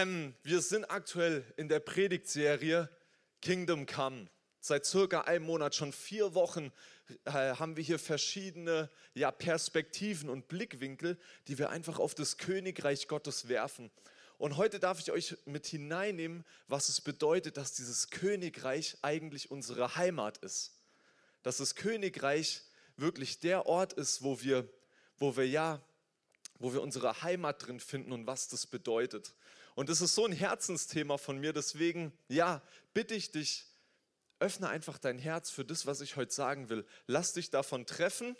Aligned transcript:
Ähm, 0.00 0.34
wir 0.44 0.62
sind 0.62 0.86
aktuell 0.86 1.44
in 1.58 1.68
der 1.68 1.80
Predigtserie 1.80 2.88
Kingdom 3.42 3.84
Come. 3.84 4.30
Seit 4.58 4.86
circa 4.86 5.22
einem 5.22 5.44
Monat, 5.44 5.74
schon 5.74 5.92
vier 5.92 6.32
Wochen, 6.32 6.72
äh, 7.26 7.30
haben 7.32 7.76
wir 7.76 7.84
hier 7.84 7.98
verschiedene 7.98 8.88
ja, 9.12 9.30
Perspektiven 9.30 10.30
und 10.30 10.48
Blickwinkel, 10.48 11.18
die 11.48 11.58
wir 11.58 11.68
einfach 11.68 11.98
auf 11.98 12.14
das 12.14 12.38
Königreich 12.38 13.08
Gottes 13.08 13.48
werfen. 13.48 13.90
Und 14.38 14.56
heute 14.56 14.80
darf 14.80 15.00
ich 15.00 15.10
euch 15.10 15.36
mit 15.44 15.66
hineinnehmen, 15.66 16.46
was 16.66 16.88
es 16.88 17.02
bedeutet, 17.02 17.58
dass 17.58 17.74
dieses 17.74 18.08
Königreich 18.08 18.96
eigentlich 19.02 19.50
unsere 19.50 19.96
Heimat 19.96 20.38
ist. 20.38 20.72
Dass 21.42 21.58
das 21.58 21.74
Königreich 21.74 22.62
wirklich 22.96 23.38
der 23.40 23.66
Ort 23.66 23.92
ist, 23.92 24.22
wo 24.22 24.40
wir, 24.40 24.66
wo 25.18 25.36
wir 25.36 25.46
ja, 25.46 25.82
wo 26.58 26.72
wir 26.72 26.80
unsere 26.80 27.20
Heimat 27.20 27.66
drin 27.66 27.80
finden 27.80 28.12
und 28.12 28.26
was 28.26 28.48
das 28.48 28.66
bedeutet. 28.66 29.34
Und 29.74 29.88
das 29.88 30.00
ist 30.00 30.14
so 30.14 30.26
ein 30.26 30.32
Herzensthema 30.32 31.18
von 31.18 31.38
mir. 31.38 31.52
Deswegen, 31.52 32.12
ja, 32.28 32.62
bitte 32.94 33.14
ich 33.14 33.30
dich, 33.30 33.66
öffne 34.38 34.68
einfach 34.68 34.98
dein 34.98 35.18
Herz 35.18 35.50
für 35.50 35.64
das, 35.64 35.86
was 35.86 36.00
ich 36.00 36.16
heute 36.16 36.32
sagen 36.32 36.68
will. 36.68 36.86
Lass 37.06 37.32
dich 37.32 37.50
davon 37.50 37.86
treffen 37.86 38.36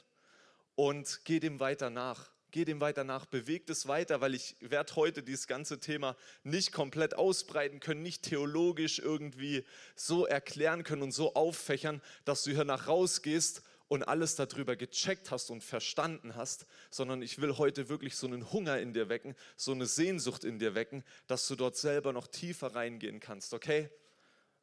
und 0.75 1.21
geh 1.25 1.41
dem 1.41 1.61
weiter 1.61 1.91
nach. 1.91 2.31
Geh 2.53 2.65
dem 2.65 2.81
weiter 2.81 3.05
nach, 3.05 3.27
bewegt 3.27 3.71
es 3.71 3.87
weiter, 3.87 4.21
weil 4.21 4.35
ich 4.35 4.57
werde 4.59 4.97
heute 4.97 5.23
dieses 5.23 5.47
ganze 5.47 5.79
Thema 5.79 6.17
nicht 6.43 6.73
komplett 6.73 7.15
ausbreiten 7.15 7.79
können, 7.79 8.03
nicht 8.03 8.25
theologisch 8.25 8.99
irgendwie 8.99 9.65
so 9.95 10.27
erklären 10.27 10.83
können 10.83 11.03
und 11.03 11.13
so 11.13 11.35
auffächern, 11.35 12.03
dass 12.25 12.43
du 12.43 12.51
hier 12.51 12.65
nach 12.65 12.89
rausgehst 12.89 13.63
und 13.91 14.05
alles 14.05 14.37
darüber 14.37 14.77
gecheckt 14.77 15.33
hast 15.33 15.51
und 15.51 15.65
verstanden 15.65 16.37
hast, 16.37 16.65
sondern 16.91 17.23
ich 17.23 17.41
will 17.41 17.59
heute 17.59 17.89
wirklich 17.89 18.17
so 18.17 18.29
einen 18.29 18.53
Hunger 18.53 18.79
in 18.79 18.93
dir 18.93 19.09
wecken, 19.09 19.35
so 19.57 19.73
eine 19.73 19.87
Sehnsucht 19.87 20.45
in 20.45 20.61
dir 20.61 20.77
wecken, 20.77 21.03
dass 21.27 21.49
du 21.49 21.57
dort 21.57 21.77
selber 21.77 22.13
noch 22.13 22.29
tiefer 22.29 22.73
reingehen 22.73 23.19
kannst, 23.19 23.53
okay? 23.53 23.91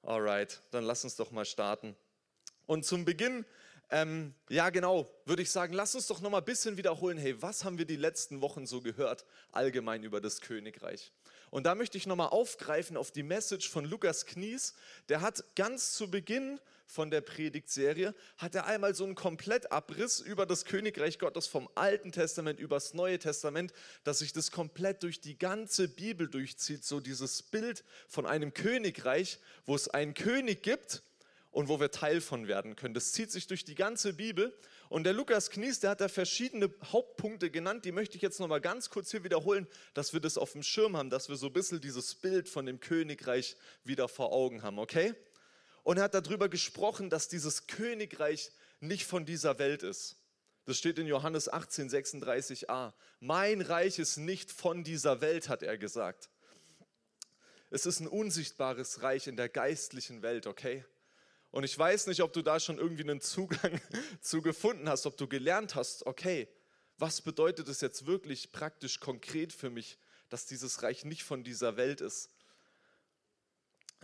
Alright, 0.02 0.62
dann 0.72 0.86
lass 0.86 1.04
uns 1.04 1.18
doch 1.18 1.32
mal 1.32 1.44
starten. 1.44 1.98
Und 2.68 2.86
zum 2.86 3.04
Beginn, 3.04 3.46
ähm, 3.90 4.34
ja 4.48 4.70
genau, 4.70 5.14
würde 5.26 5.42
ich 5.42 5.52
sagen, 5.52 5.74
lass 5.74 5.94
uns 5.94 6.08
doch 6.08 6.22
noch 6.22 6.30
mal 6.30 6.38
ein 6.38 6.46
bisschen 6.46 6.78
wiederholen, 6.78 7.18
hey, 7.18 7.42
was 7.42 7.66
haben 7.66 7.78
wir 7.78 7.86
die 7.86 7.98
letzten 7.98 8.40
Wochen 8.40 8.66
so 8.66 8.80
gehört, 8.80 9.26
allgemein 9.52 10.04
über 10.04 10.22
das 10.22 10.40
Königreich? 10.40 11.12
Und 11.50 11.66
da 11.66 11.76
möchte 11.76 11.98
ich 11.98 12.08
nochmal 12.08 12.30
aufgreifen 12.30 12.98
auf 12.98 13.12
die 13.12 13.24
Message 13.24 13.70
von 13.70 13.86
Lukas 13.86 14.26
Knies. 14.26 14.74
Der 15.10 15.22
hat 15.22 15.44
ganz 15.56 15.94
zu 15.94 16.10
Beginn 16.10 16.60
von 16.88 17.12
der 17.12 17.22
Predigtserie, 17.22 18.16
hat 18.38 18.56
er 18.56 18.66
einmal 18.66 18.96
so 18.96 19.04
einen 19.04 19.16
Komplettabriss 19.16 20.22
über 20.22 20.46
das 20.46 20.64
Königreich 20.64 21.20
Gottes 21.20 21.46
vom 21.46 21.70
Alten 21.76 22.14
Testament 22.14 22.60
übers 22.60 22.94
Neue 22.94 23.20
Testament, 23.20 23.74
dass 24.06 24.20
sich 24.20 24.32
das 24.32 24.52
komplett 24.52 25.04
durch 25.04 25.20
die 25.20 25.38
ganze 25.38 25.90
Bibel 25.90 26.30
durchzieht, 26.30 26.86
so 26.86 27.02
dieses 27.02 27.44
Bild 27.44 27.84
von 28.08 28.26
einem 28.26 28.54
Königreich, 28.54 29.40
wo 29.66 29.76
es 29.76 29.90
einen 29.90 30.14
König 30.14 30.64
gibt 30.64 31.04
und 31.52 31.68
wo 31.68 31.80
wir 31.80 31.92
Teil 31.92 32.22
von 32.22 32.48
werden 32.48 32.76
können. 32.76 32.94
Das 32.94 33.12
zieht 33.12 33.32
sich 33.32 33.48
durch 33.48 33.66
die 33.66 33.76
ganze 33.76 34.14
Bibel. 34.14 34.58
Und 34.90 35.04
der 35.04 35.14
Lukas 35.14 35.50
Knies, 35.50 35.80
der 35.80 35.92
hat 35.92 36.02
da 36.02 36.08
verschiedene 36.08 36.74
Hauptpunkte 36.92 37.50
genannt, 37.50 37.86
die 37.86 37.92
möchte 37.92 38.16
ich 38.16 38.22
jetzt 38.22 38.40
nochmal 38.40 38.62
ganz 38.62 38.90
kurz 38.90 39.12
hier 39.12 39.24
wiederholen, 39.24 39.68
dass 39.94 40.14
wir 40.14 40.20
das 40.20 40.38
auf 40.38 40.54
dem 40.54 40.64
Schirm 40.64 40.96
haben, 40.96 41.10
dass 41.10 41.30
wir 41.30 41.36
so 41.36 41.48
ein 41.48 41.54
bisschen 41.54 41.82
dieses 41.82 42.16
Bild 42.16 42.48
von 42.48 42.66
dem 42.66 42.80
Königreich 42.80 43.58
wieder 43.84 44.08
vor 44.08 44.32
Augen 44.32 44.64
haben, 44.64 44.80
okay? 44.80 45.14
Und 45.84 45.98
er 45.98 46.04
hat 46.04 46.14
darüber 46.14 46.50
gesprochen, 46.50 47.10
dass 47.10 47.28
dieses 47.28 47.68
Königreich 47.68 48.52
nicht 48.80 49.06
von 49.06 49.26
dieser 49.26 49.58
Welt 49.60 49.84
ist. 49.84 50.18
Das 50.66 50.78
steht 50.78 51.00
in 51.00 51.08
Johannes 51.08 51.48
18, 51.48 51.90
36a. 51.90 52.94
Mein 53.22 53.62
Reich 53.62 54.00
ist 54.00 54.18
nicht 54.18 54.52
von 54.52 54.84
dieser 54.84 55.22
Welt, 55.22 55.48
hat 55.48 55.64
er 55.64 55.78
gesagt. 55.78 56.30
Es 57.70 57.86
ist 57.86 58.02
ein 58.02 58.08
unsichtbares 58.08 59.02
Reich 59.02 59.28
in 59.28 59.38
der 59.38 59.48
geistlichen 59.48 60.22
Welt, 60.22 60.46
okay? 60.46 60.84
Und 61.52 61.64
ich 61.64 61.78
weiß 61.78 62.08
nicht, 62.08 62.22
ob 62.22 62.34
du 62.34 62.42
da 62.42 62.60
schon 62.60 62.78
irgendwie 62.78 63.04
einen 63.04 63.22
Zugang 63.22 63.80
zu 64.22 64.42
gefunden 64.42 64.90
hast, 64.90 65.06
ob 65.06 65.18
du 65.18 65.28
gelernt 65.28 65.76
hast, 65.76 66.06
okay, 66.06 66.48
was 66.98 67.22
bedeutet 67.22 67.68
es 67.68 67.82
jetzt 67.82 68.06
wirklich 68.06 68.52
praktisch 68.52 69.00
konkret 69.00 69.54
für 69.54 69.70
mich, 69.70 69.98
dass 70.30 70.46
dieses 70.46 70.84
Reich 70.84 71.06
nicht 71.06 71.24
von 71.24 71.44
dieser 71.44 71.78
Welt 71.78 72.02
ist. 72.02 72.30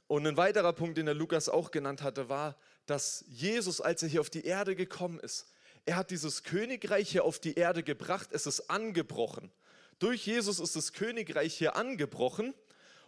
Und 0.08 0.28
ein 0.28 0.38
weiterer 0.38 0.74
Punkt, 0.74 0.98
den 0.98 1.06
der 1.06 1.16
Lukas 1.16 1.50
auch 1.50 1.72
genannt 1.72 2.02
hatte, 2.02 2.30
war, 2.30 2.58
dass 2.86 3.26
Jesus, 3.28 3.81
als 3.81 4.04
er 4.04 4.10
hier 4.10 4.22
auf 4.22 4.30
die 4.30 4.46
Erde 4.46 4.75
gekommen 4.75 5.20
ist, 5.20 5.48
er 5.86 5.96
hat 5.96 6.12
dieses 6.12 6.44
Königreich 6.44 7.10
hier 7.10 7.25
auf 7.25 7.40
die 7.40 7.56
Erde 7.56 7.84
gebracht, 7.84 8.30
es 8.31 8.46
ist 8.46 8.70
angebrochen. 8.70 9.52
Durch 10.00 10.25
Jesus 10.25 10.60
ist 10.60 10.75
das 10.75 10.94
Königreich 10.94 11.58
hier 11.58 11.75
angebrochen 11.75 12.54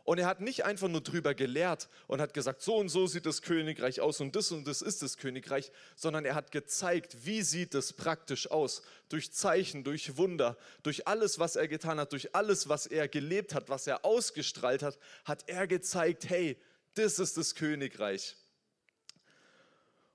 und 0.06 0.20
er 0.20 0.28
hat 0.28 0.40
nicht 0.40 0.64
einfach 0.64 0.88
nur 0.88 1.02
drüber 1.02 1.34
gelehrt 1.34 1.90
und 2.08 2.22
hat 2.22 2.36
gesagt, 2.36 2.62
so 2.62 2.78
und 2.78 2.90
so 2.90 3.08
sieht 3.08 3.26
das 3.26 3.42
Königreich 3.42 4.00
aus 4.00 4.22
und 4.22 4.36
das 4.36 4.52
und 4.52 4.66
das 4.68 4.84
ist 4.84 5.02
das 5.02 5.18
Königreich, 5.18 5.72
sondern 5.96 6.26
er 6.26 6.36
hat 6.36 6.52
gezeigt, 6.52 7.26
wie 7.26 7.42
sieht 7.42 7.74
es 7.74 7.92
praktisch 7.92 8.50
aus. 8.52 8.84
Durch 9.10 9.34
Zeichen, 9.34 9.84
durch 9.84 10.16
Wunder, 10.16 10.58
durch 10.84 11.08
alles, 11.08 11.40
was 11.40 11.56
er 11.56 11.68
getan 11.68 12.00
hat, 12.00 12.14
durch 12.14 12.36
alles, 12.36 12.70
was 12.70 12.86
er 12.86 13.08
gelebt 13.08 13.56
hat, 13.56 13.68
was 13.68 13.88
er 13.88 14.06
ausgestrahlt 14.06 14.84
hat, 14.84 15.00
hat 15.26 15.50
er 15.50 15.66
gezeigt, 15.66 16.30
hey, 16.30 16.56
das 16.94 17.18
ist 17.18 17.36
das 17.36 17.56
Königreich. 17.56 18.38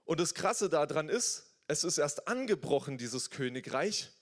Und 0.05 0.21
das 0.21 0.35
Krasse 0.35 0.69
daran 0.69 1.09
ist, 1.09 1.53
es 1.67 1.83
ist 1.83 1.99
erst 1.99 2.29
angebrochen, 2.29 2.97
dieses 2.97 3.31
Königreich 3.31 4.13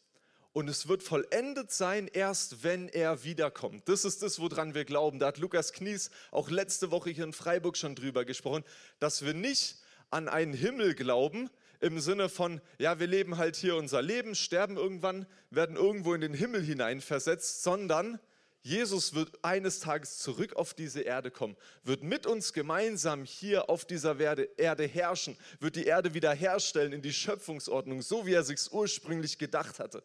und 0.59 0.69
es 0.69 0.89
wird 0.89 1.05
vollendet 1.05 1.71
sein, 1.71 2.09
erst 2.09 2.65
wenn 2.65 2.89
er 2.89 3.23
wiederkommt. 3.23 3.89
Das 3.89 4.05
ist 4.05 4.25
das, 4.25 4.41
woran 4.41 4.75
wir 4.75 4.85
glauben. 4.85 5.21
Da 5.21 5.29
hat 5.29 5.39
Lukas 5.39 5.73
Knies 5.73 6.11
auch 6.33 6.51
letzte 6.51 6.91
Woche 6.91 7.11
hier 7.11 7.23
in 7.23 7.33
Freiburg 7.33 7.77
schon 7.77 7.95
drüber 7.95 8.25
gesprochen, 8.25 8.65
dass 8.99 9.25
wir 9.25 9.35
nicht 9.35 9.77
an 10.11 10.29
einen 10.29 10.55
Himmel 10.55 10.97
glauben, 10.97 11.49
im 11.79 12.01
Sinne 12.01 12.29
von, 12.29 12.61
ja, 12.79 12.99
wir 12.99 13.07
leben 13.07 13.39
halt 13.39 13.55
hier 13.55 13.77
unser 13.77 14.03
Leben, 14.03 14.35
sterben 14.35 14.77
irgendwann, 14.77 15.27
werden 15.51 15.77
irgendwo 15.77 16.13
in 16.13 16.23
den 16.23 16.35
Himmel 16.35 16.61
hineinversetzt, 16.61 17.63
sondern 17.63 18.19
Jesus 18.63 19.15
wird 19.15 19.45
eines 19.45 19.79
Tages 19.79 20.19
zurück 20.19 20.57
auf 20.57 20.75
diese 20.75 21.03
Erde 21.03 21.31
kommen, 21.31 21.57
wird 21.85 22.03
mit 22.03 22.27
uns 22.27 22.53
gemeinsam 22.53 23.23
hier 23.23 23.71
auf 23.71 23.85
dieser 23.85 24.19
Erde 24.19 24.89
herrschen, 24.89 25.37
wird 25.61 25.77
die 25.77 25.85
Erde 25.85 26.15
wiederherstellen 26.15 26.93
in 26.93 27.01
die 27.01 27.13
Schöpfungsordnung, 27.13 28.03
so 28.03 28.27
wie 28.27 28.33
er 28.33 28.43
sich 28.43 28.73
ursprünglich 28.73 29.39
gedacht 29.39 29.79
hatte. 29.79 30.03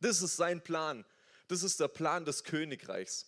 Das 0.00 0.22
ist 0.22 0.36
sein 0.36 0.62
Plan. 0.62 1.04
Das 1.48 1.62
ist 1.62 1.80
der 1.80 1.88
Plan 1.88 2.24
des 2.24 2.44
Königreichs. 2.44 3.26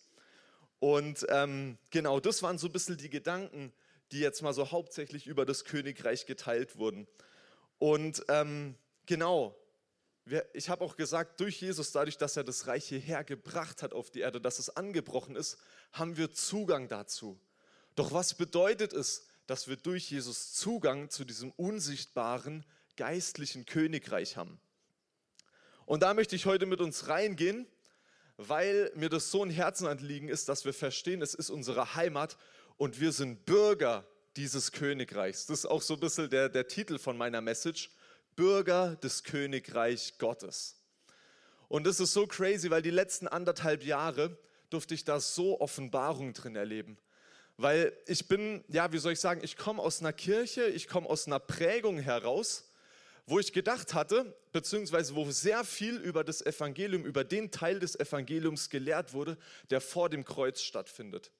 Und 0.79 1.25
ähm, 1.29 1.77
genau, 1.89 2.19
das 2.19 2.41
waren 2.43 2.57
so 2.57 2.67
ein 2.67 2.73
bisschen 2.73 2.97
die 2.97 3.09
Gedanken, 3.09 3.71
die 4.11 4.19
jetzt 4.19 4.41
mal 4.41 4.53
so 4.53 4.71
hauptsächlich 4.71 5.27
über 5.27 5.45
das 5.45 5.65
Königreich 5.65 6.25
geteilt 6.25 6.77
wurden. 6.77 7.07
Und 7.77 8.23
ähm, 8.29 8.75
genau, 9.05 9.55
ich 10.53 10.69
habe 10.69 10.83
auch 10.83 10.95
gesagt, 10.95 11.39
durch 11.39 11.61
Jesus, 11.61 11.91
dadurch, 11.91 12.17
dass 12.17 12.37
er 12.37 12.43
das 12.43 12.67
Reich 12.67 12.87
hierher 12.87 13.23
gebracht 13.23 13.81
hat 13.81 13.93
auf 13.93 14.11
die 14.11 14.19
Erde, 14.19 14.39
dass 14.39 14.59
es 14.59 14.75
angebrochen 14.75 15.35
ist, 15.35 15.57
haben 15.93 16.17
wir 16.17 16.31
Zugang 16.31 16.87
dazu. 16.87 17.39
Doch 17.95 18.11
was 18.11 18.35
bedeutet 18.35 18.93
es, 18.93 19.27
dass 19.47 19.67
wir 19.67 19.75
durch 19.75 20.09
Jesus 20.11 20.53
Zugang 20.53 21.09
zu 21.09 21.25
diesem 21.25 21.51
unsichtbaren 21.51 22.65
geistlichen 22.95 23.65
Königreich 23.65 24.37
haben? 24.37 24.59
Und 25.91 26.03
da 26.03 26.13
möchte 26.13 26.37
ich 26.37 26.45
heute 26.45 26.67
mit 26.67 26.79
uns 26.79 27.09
reingehen, 27.09 27.67
weil 28.37 28.93
mir 28.95 29.09
das 29.09 29.29
so 29.29 29.43
ein 29.43 29.49
Herzenanliegen 29.49 30.29
ist, 30.29 30.47
dass 30.47 30.63
wir 30.63 30.73
verstehen, 30.73 31.21
es 31.21 31.33
ist 31.33 31.49
unsere 31.49 31.95
Heimat 31.95 32.37
und 32.77 33.01
wir 33.01 33.11
sind 33.11 33.45
Bürger 33.45 34.07
dieses 34.37 34.71
Königreichs. 34.71 35.47
Das 35.47 35.59
ist 35.59 35.65
auch 35.65 35.81
so 35.81 35.95
ein 35.95 35.99
bisschen 35.99 36.29
der, 36.29 36.47
der 36.47 36.69
Titel 36.69 36.97
von 36.97 37.17
meiner 37.17 37.41
Message, 37.41 37.91
Bürger 38.37 38.95
des 39.03 39.25
Königreich 39.25 40.17
Gottes. 40.17 40.77
Und 41.67 41.85
das 41.85 41.99
ist 41.99 42.13
so 42.13 42.25
crazy, 42.25 42.69
weil 42.69 42.81
die 42.81 42.89
letzten 42.89 43.27
anderthalb 43.27 43.83
Jahre 43.83 44.37
durfte 44.69 44.93
ich 44.93 45.03
da 45.03 45.19
so 45.19 45.59
Offenbarung 45.59 46.31
drin 46.31 46.55
erleben. 46.55 46.97
Weil 47.57 47.91
ich 48.07 48.29
bin, 48.29 48.63
ja, 48.69 48.93
wie 48.93 48.97
soll 48.97 49.11
ich 49.11 49.19
sagen, 49.19 49.41
ich 49.43 49.57
komme 49.57 49.81
aus 49.81 49.99
einer 49.99 50.13
Kirche, 50.13 50.67
ich 50.67 50.87
komme 50.87 51.09
aus 51.09 51.27
einer 51.27 51.39
Prägung 51.39 51.97
heraus, 51.99 52.70
wo 53.31 53.39
ich 53.39 53.53
gedacht 53.53 53.93
hatte, 53.93 54.35
beziehungsweise 54.51 55.15
wo 55.15 55.31
sehr 55.31 55.63
viel 55.63 55.95
über 55.95 56.25
das 56.25 56.45
Evangelium, 56.45 57.05
über 57.05 57.23
den 57.23 57.49
Teil 57.49 57.79
des 57.79 57.97
Evangeliums 57.97 58.69
gelehrt 58.69 59.13
wurde, 59.13 59.37
der 59.69 59.79
vor 59.79 60.09
dem 60.09 60.25
Kreuz 60.25 60.61
stattfindet. 60.61 61.31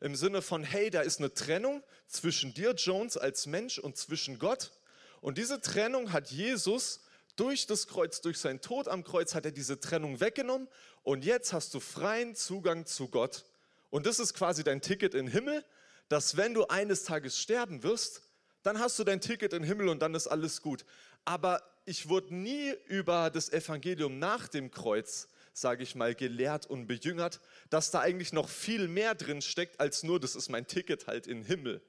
Im 0.00 0.16
Sinne 0.16 0.42
von, 0.42 0.64
hey, 0.64 0.90
da 0.90 1.02
ist 1.02 1.20
eine 1.20 1.32
Trennung 1.32 1.84
zwischen 2.08 2.52
dir, 2.52 2.72
Jones, 2.72 3.16
als 3.16 3.46
Mensch 3.46 3.78
und 3.78 3.96
zwischen 3.96 4.40
Gott. 4.40 4.72
Und 5.20 5.38
diese 5.38 5.60
Trennung 5.60 6.12
hat 6.12 6.32
Jesus 6.32 7.04
durch 7.36 7.68
das 7.68 7.86
Kreuz, 7.86 8.20
durch 8.20 8.38
seinen 8.38 8.60
Tod 8.60 8.88
am 8.88 9.04
Kreuz, 9.04 9.36
hat 9.36 9.44
er 9.44 9.52
diese 9.52 9.78
Trennung 9.78 10.18
weggenommen. 10.18 10.66
Und 11.04 11.24
jetzt 11.24 11.52
hast 11.52 11.72
du 11.74 11.78
freien 11.80 12.34
Zugang 12.34 12.86
zu 12.86 13.06
Gott. 13.06 13.44
Und 13.90 14.04
das 14.04 14.18
ist 14.18 14.34
quasi 14.34 14.64
dein 14.64 14.80
Ticket 14.80 15.14
in 15.14 15.26
den 15.26 15.32
Himmel, 15.32 15.64
dass 16.08 16.36
wenn 16.36 16.54
du 16.54 16.66
eines 16.66 17.04
Tages 17.04 17.38
sterben 17.38 17.84
wirst, 17.84 18.22
dann 18.64 18.80
hast 18.80 18.98
du 18.98 19.04
dein 19.04 19.20
Ticket 19.20 19.52
in 19.52 19.62
den 19.62 19.68
Himmel 19.68 19.88
und 19.88 20.00
dann 20.00 20.16
ist 20.16 20.26
alles 20.26 20.60
gut 20.60 20.84
aber 21.26 21.62
ich 21.84 22.08
wurde 22.08 22.34
nie 22.34 22.72
über 22.86 23.28
das 23.28 23.52
Evangelium 23.52 24.18
nach 24.18 24.48
dem 24.48 24.70
Kreuz 24.70 25.28
sage 25.56 25.82
ich 25.82 25.94
mal, 25.94 26.14
gelehrt 26.14 26.66
und 26.66 26.86
bejüngert, 26.86 27.40
dass 27.70 27.90
da 27.90 28.00
eigentlich 28.00 28.32
noch 28.34 28.48
viel 28.48 28.88
mehr 28.88 29.14
drin 29.14 29.40
steckt 29.40 29.80
als 29.80 30.02
nur, 30.02 30.20
das 30.20 30.36
ist 30.36 30.50
mein 30.50 30.66
Ticket 30.66 31.06
halt 31.06 31.26
in 31.26 31.38
den 31.38 31.46
Himmel. 31.46 31.80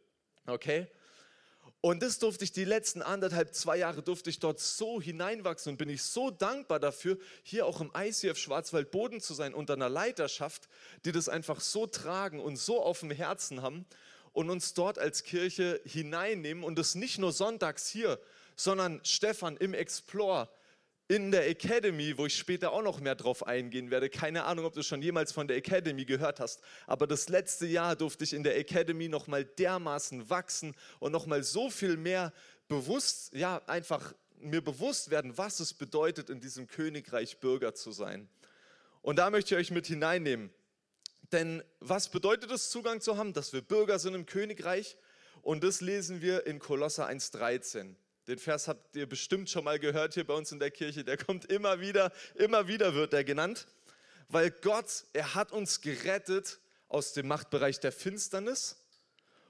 Okay? 0.46 0.88
Und 1.82 2.02
das 2.02 2.18
durfte 2.18 2.46
ich 2.46 2.54
die 2.54 2.64
letzten 2.64 3.02
anderthalb, 3.02 3.54
zwei 3.54 3.78
Jahre 3.78 4.02
durfte 4.02 4.30
ich 4.30 4.40
dort 4.40 4.62
so 4.62 5.02
hineinwachsen 5.02 5.72
und 5.72 5.78
bin 5.78 5.90
ich 5.90 6.02
so 6.02 6.32
dankbar 6.32 6.80
dafür, 6.80 7.18
hier 7.44 7.66
auch 7.66 7.82
im 7.82 7.92
ICF 7.96 8.38
Schwarzwald 8.38 8.90
Boden 8.90 9.20
zu 9.20 9.34
sein, 9.34 9.54
unter 9.54 9.74
einer 9.74 9.90
Leiterschaft, 9.90 10.70
die 11.04 11.12
das 11.12 11.28
einfach 11.28 11.60
so 11.60 11.88
tragen 11.88 12.40
und 12.40 12.56
so 12.56 12.82
auf 12.82 13.02
dem 13.02 13.12
Herzen 13.12 13.62
haben 13.62 13.86
und 14.32 14.50
uns 14.50 14.76
dort 14.76 14.98
als 14.98 15.24
Kirche 15.24 15.82
hineinnehmen 15.84 16.64
und 16.64 16.80
das 16.80 16.96
nicht 16.96 17.20
nur 17.20 17.34
sonntags 17.34 17.90
hier, 17.90 18.18
sondern 18.58 19.00
Stefan 19.04 19.56
im 19.56 19.74
Explore, 19.74 20.50
in 21.08 21.32
der 21.32 21.48
Academy, 21.48 22.18
wo 22.18 22.26
ich 22.26 22.36
später 22.36 22.74
auch 22.74 22.82
noch 22.82 23.00
mehr 23.00 23.16
drauf 23.16 23.48
eingehen 23.48 23.92
werde. 23.92 24.10
Keine 24.10 24.44
Ahnung, 24.44 24.66
ob 24.66 24.74
du 24.74 24.84
schon 24.84 25.02
jemals 25.02 25.32
von 25.32 25.48
der 25.48 25.56
Academy 25.56 26.04
gehört 26.04 26.42
hast, 26.42 26.60
aber 26.86 27.08
das 27.08 27.30
letzte 27.30 27.66
Jahr 27.66 27.96
durfte 27.96 28.26
ich 28.26 28.34
in 28.34 28.44
der 28.44 28.58
Academy 28.58 29.08
noch 29.08 29.28
mal 29.28 29.46
dermaßen 29.46 30.30
wachsen 30.30 30.76
und 31.00 31.14
noch 31.14 31.26
mal 31.26 31.44
so 31.44 31.70
viel 31.70 31.96
mehr 31.96 32.34
bewusst, 32.68 33.34
ja, 33.34 33.62
einfach 33.68 34.14
mir 34.40 34.62
bewusst 34.62 35.10
werden, 35.10 35.38
was 35.38 35.62
es 35.62 35.74
bedeutet, 35.74 36.30
in 36.30 36.42
diesem 36.42 36.68
Königreich 36.68 37.40
Bürger 37.40 37.74
zu 37.74 37.92
sein. 37.92 38.28
Und 39.02 39.16
da 39.16 39.30
möchte 39.30 39.56
ich 39.56 39.62
euch 39.62 39.72
mit 39.72 39.88
hineinnehmen. 39.88 40.54
Denn 41.32 41.64
was 41.80 42.10
bedeutet 42.10 42.52
es, 42.52 42.70
Zugang 42.70 43.02
zu 43.02 43.18
haben? 43.18 43.34
Dass 43.34 43.54
wir 43.54 43.62
Bürger 43.62 44.00
sind 44.00 44.14
im 44.14 44.26
Königreich. 44.26 44.98
Und 45.42 45.64
das 45.64 45.82
lesen 45.82 46.22
wir 46.22 46.46
in 46.46 46.60
Kolosser 46.60 47.08
1,13. 47.08 47.96
Den 48.28 48.40
Vers 48.40 48.68
habt 48.68 48.94
ihr 48.98 49.08
bestimmt 49.08 49.50
schon 49.50 49.64
mal 49.64 49.80
gehört 49.80 50.14
hier 50.14 50.28
bei 50.28 50.34
uns 50.34 50.52
in 50.52 50.60
der 50.60 50.70
Kirche. 50.70 51.06
Der 51.06 51.16
kommt 51.16 51.46
immer 51.46 51.80
wieder, 51.80 52.12
immer 52.36 52.68
wieder 52.68 52.94
wird 52.94 53.14
er 53.14 53.24
genannt. 53.24 53.68
Weil 54.28 54.52
Gott, 54.52 55.06
er 55.14 55.34
hat 55.34 55.54
uns 55.54 55.80
gerettet 55.80 56.60
aus 56.90 57.14
dem 57.14 57.30
Machtbereich 57.30 57.80
der 57.80 57.94
Finsternis 57.94 58.76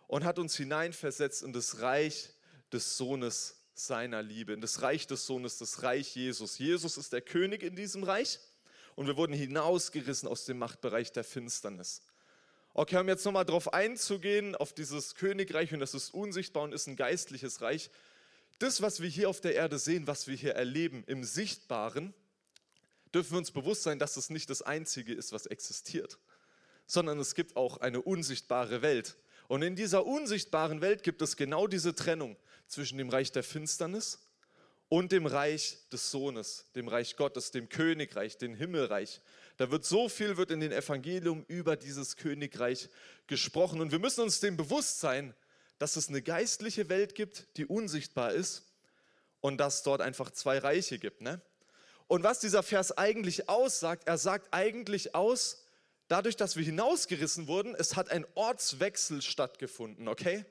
und 0.06 0.24
hat 0.24 0.38
uns 0.38 0.56
hineinversetzt 0.56 1.42
in 1.42 1.54
das 1.54 1.82
Reich 1.82 2.30
des 2.72 2.98
Sohnes 2.98 3.56
seiner 3.74 4.22
Liebe, 4.22 4.54
in 4.54 4.62
das 4.62 4.84
Reich 4.84 5.08
des 5.08 5.26
Sohnes, 5.26 5.58
das 5.58 5.82
Reich 5.82 6.16
Jesus. 6.16 6.60
Jesus 6.60 6.98
ist 6.98 7.14
der 7.14 7.22
König 7.22 7.64
in 7.64 7.76
diesem 7.76 8.04
Reich 8.04 8.40
und 8.96 9.08
wir 9.08 9.18
wurden 9.18 9.34
hinausgerissen 9.34 10.30
aus 10.30 10.46
dem 10.46 10.60
Machtbereich 10.60 11.12
der 11.12 11.24
Finsternis. 11.24 12.04
Okay, 12.76 12.98
um 12.98 13.08
jetzt 13.08 13.26
nochmal 13.26 13.46
drauf 13.46 13.74
einzugehen, 13.74 14.56
auf 14.56 14.74
dieses 14.74 15.16
Königreich 15.16 15.74
und 15.74 15.80
das 15.80 15.96
ist 15.96 16.14
unsichtbar 16.14 16.62
und 16.62 16.74
ist 16.74 16.86
ein 16.86 16.96
geistliches 16.96 17.62
Reich, 17.62 17.90
das, 18.60 18.82
was 18.82 19.02
wir 19.02 19.10
hier 19.10 19.30
auf 19.30 19.42
der 19.42 19.56
Erde 19.56 19.80
sehen, 19.80 20.08
was 20.08 20.28
wir 20.28 20.36
hier 20.36 20.56
erleben 20.56 21.04
im 21.08 21.24
Sichtbaren, 21.24 22.14
dürfen 23.14 23.32
wir 23.32 23.38
uns 23.38 23.52
bewusst 23.52 23.84
sein, 23.84 24.00
dass 24.00 24.18
es 24.18 24.30
nicht 24.30 24.50
das 24.50 24.62
Einzige 24.62 25.14
ist, 25.14 25.32
was 25.32 25.46
existiert, 25.46 26.18
sondern 26.86 27.20
es 27.20 27.36
gibt 27.36 27.56
auch 27.56 27.78
eine 27.78 28.02
unsichtbare 28.02 28.82
Welt. 28.82 29.18
Und 29.48 29.62
in 29.62 29.76
dieser 29.76 30.06
unsichtbaren 30.06 30.82
Welt 30.82 31.04
gibt 31.04 31.22
es 31.22 31.38
genau 31.38 31.68
diese 31.68 31.96
Trennung 31.96 32.36
zwischen 32.68 32.98
dem 32.98 33.10
Reich 33.10 33.32
der 33.32 33.44
Finsternis 33.44 34.20
und 34.90 35.12
dem 35.12 35.26
Reich 35.26 35.78
des 35.92 36.12
Sohnes, 36.12 36.66
dem 36.76 36.88
Reich 36.88 37.16
Gottes, 37.16 37.52
dem 37.52 37.70
Königreich, 37.70 38.38
dem 38.38 38.56
Himmelreich. 38.56 39.22
Da 39.58 39.72
wird 39.72 39.86
so 39.86 40.10
viel 40.10 40.38
wird 40.38 40.52
in 40.52 40.60
den 40.60 40.72
Evangelium 40.72 41.46
über 41.48 41.76
dieses 41.76 42.16
Königreich 42.18 42.90
gesprochen 43.28 43.82
und 43.82 43.92
wir 43.92 44.00
müssen 44.00 44.22
uns 44.22 44.40
dem 44.40 44.58
bewusst 44.58 45.00
sein, 45.00 45.34
dass 45.80 45.96
es 45.96 46.10
eine 46.10 46.22
geistliche 46.22 46.90
Welt 46.90 47.16
gibt, 47.16 47.48
die 47.58 47.66
unsichtbar 47.66 48.34
ist 48.34 48.64
und 49.42 49.58
dass 49.58 49.84
dort 49.84 50.02
einfach 50.02 50.32
zwei 50.32 50.58
Reiche 50.58 51.00
gibt. 51.00 51.22
Ne? 51.22 51.42
Und 52.08 52.24
was 52.24 52.40
dieser 52.40 52.64
Vers 52.64 52.98
eigentlich 52.98 53.50
aussagt, 53.50 54.08
er 54.08 54.18
sagt 54.18 54.54
eigentlich 54.54 55.14
aus, 55.14 55.64
dadurch, 56.08 56.36
dass 56.36 56.56
wir 56.56 56.64
hinausgerissen 56.64 57.48
wurden, 57.48 57.76
es 57.76 57.96
hat 57.96 58.10
ein 58.10 58.26
Ortswechsel 58.36 59.22
stattgefunden, 59.22 60.08
okay? 60.08 60.46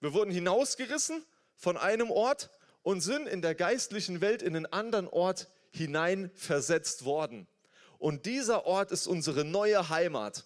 Wir 0.00 0.12
wurden 0.14 0.30
hinausgerissen 0.30 1.24
von 1.56 1.76
einem 1.76 2.10
Ort 2.10 2.50
und 2.82 3.00
sind 3.00 3.28
in 3.28 3.42
der 3.42 3.54
geistlichen 3.54 4.20
Welt 4.20 4.42
in 4.42 4.56
einen 4.56 4.66
anderen 4.66 5.08
Ort 5.08 5.48
hineinversetzt 5.70 7.04
worden. 7.04 7.46
Und 7.98 8.26
dieser 8.26 8.66
Ort 8.66 8.90
ist 8.90 9.06
unsere 9.06 9.44
neue 9.44 9.88
Heimat. 9.88 10.44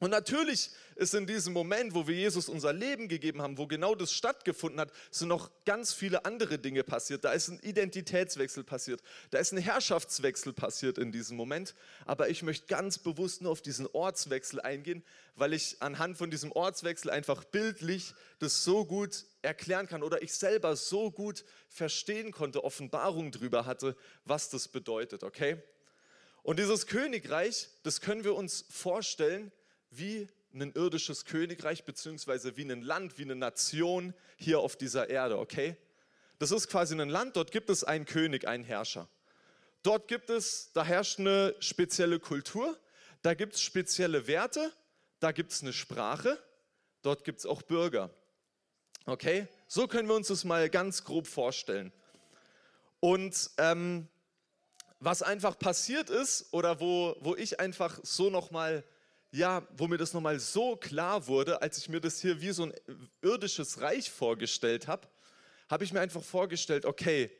Und 0.00 0.10
natürlich 0.10 0.70
ist 0.94 1.14
in 1.14 1.26
diesem 1.26 1.52
Moment, 1.52 1.92
wo 1.92 2.06
wir 2.06 2.14
Jesus 2.14 2.48
unser 2.48 2.72
Leben 2.72 3.08
gegeben 3.08 3.42
haben, 3.42 3.58
wo 3.58 3.66
genau 3.66 3.96
das 3.96 4.12
stattgefunden 4.12 4.80
hat, 4.80 4.92
sind 5.10 5.28
noch 5.28 5.50
ganz 5.64 5.92
viele 5.92 6.24
andere 6.24 6.58
Dinge 6.58 6.84
passiert. 6.84 7.24
Da 7.24 7.32
ist 7.32 7.48
ein 7.48 7.58
Identitätswechsel 7.60 8.62
passiert, 8.62 9.02
da 9.30 9.38
ist 9.38 9.52
ein 9.52 9.58
Herrschaftswechsel 9.58 10.52
passiert 10.52 10.98
in 10.98 11.10
diesem 11.10 11.36
Moment. 11.36 11.74
Aber 12.04 12.28
ich 12.28 12.44
möchte 12.44 12.66
ganz 12.66 12.98
bewusst 12.98 13.42
nur 13.42 13.50
auf 13.50 13.60
diesen 13.60 13.88
Ortswechsel 13.88 14.60
eingehen, 14.60 15.02
weil 15.34 15.52
ich 15.52 15.76
anhand 15.80 16.16
von 16.16 16.30
diesem 16.30 16.52
Ortswechsel 16.52 17.10
einfach 17.10 17.44
bildlich 17.44 18.14
das 18.38 18.62
so 18.62 18.84
gut 18.84 19.24
erklären 19.42 19.88
kann 19.88 20.04
oder 20.04 20.22
ich 20.22 20.32
selber 20.32 20.76
so 20.76 21.10
gut 21.10 21.44
verstehen 21.68 22.30
konnte, 22.30 22.62
Offenbarung 22.62 23.32
darüber 23.32 23.66
hatte, 23.66 23.96
was 24.24 24.48
das 24.48 24.68
bedeutet, 24.68 25.24
okay? 25.24 25.60
Und 26.44 26.58
dieses 26.58 26.86
Königreich, 26.86 27.68
das 27.82 28.00
können 28.00 28.24
wir 28.24 28.34
uns 28.34 28.64
vorstellen 28.70 29.52
wie 29.90 30.28
ein 30.54 30.72
irdisches 30.72 31.24
Königreich, 31.24 31.84
beziehungsweise 31.84 32.56
wie 32.56 32.70
ein 32.70 32.82
Land, 32.82 33.18
wie 33.18 33.22
eine 33.22 33.36
Nation 33.36 34.14
hier 34.36 34.60
auf 34.60 34.76
dieser 34.76 35.08
Erde, 35.08 35.38
okay? 35.38 35.76
Das 36.38 36.50
ist 36.50 36.68
quasi 36.68 36.94
ein 36.98 37.08
Land, 37.08 37.36
dort 37.36 37.50
gibt 37.50 37.70
es 37.70 37.84
einen 37.84 38.04
König, 38.04 38.46
einen 38.46 38.64
Herrscher. 38.64 39.08
Dort 39.82 40.08
gibt 40.08 40.30
es, 40.30 40.72
da 40.72 40.84
herrscht 40.84 41.18
eine 41.18 41.54
spezielle 41.60 42.18
Kultur, 42.18 42.78
da 43.22 43.34
gibt 43.34 43.54
es 43.54 43.62
spezielle 43.62 44.26
Werte, 44.26 44.72
da 45.20 45.32
gibt 45.32 45.52
es 45.52 45.62
eine 45.62 45.72
Sprache, 45.72 46.38
dort 47.02 47.24
gibt 47.24 47.40
es 47.40 47.46
auch 47.46 47.62
Bürger. 47.62 48.10
Okay? 49.06 49.48
So 49.66 49.88
können 49.88 50.08
wir 50.08 50.14
uns 50.14 50.28
das 50.28 50.44
mal 50.44 50.68
ganz 50.70 51.04
grob 51.04 51.26
vorstellen. 51.26 51.92
Und 53.00 53.50
ähm, 53.58 54.08
was 55.00 55.22
einfach 55.22 55.58
passiert 55.58 56.10
ist, 56.10 56.52
oder 56.52 56.80
wo, 56.80 57.16
wo 57.20 57.36
ich 57.36 57.60
einfach 57.60 57.98
so 58.02 58.30
nochmal 58.30 58.84
ja, 59.30 59.66
wo 59.76 59.86
mir 59.86 59.98
das 59.98 60.14
nochmal 60.14 60.38
so 60.38 60.76
klar 60.76 61.26
wurde, 61.26 61.60
als 61.60 61.78
ich 61.78 61.88
mir 61.88 62.00
das 62.00 62.20
hier 62.20 62.40
wie 62.40 62.50
so 62.50 62.64
ein 62.64 62.74
irdisches 63.22 63.80
Reich 63.80 64.10
vorgestellt 64.10 64.86
habe, 64.88 65.06
habe 65.68 65.84
ich 65.84 65.92
mir 65.92 66.00
einfach 66.00 66.22
vorgestellt, 66.22 66.86
okay, 66.86 67.30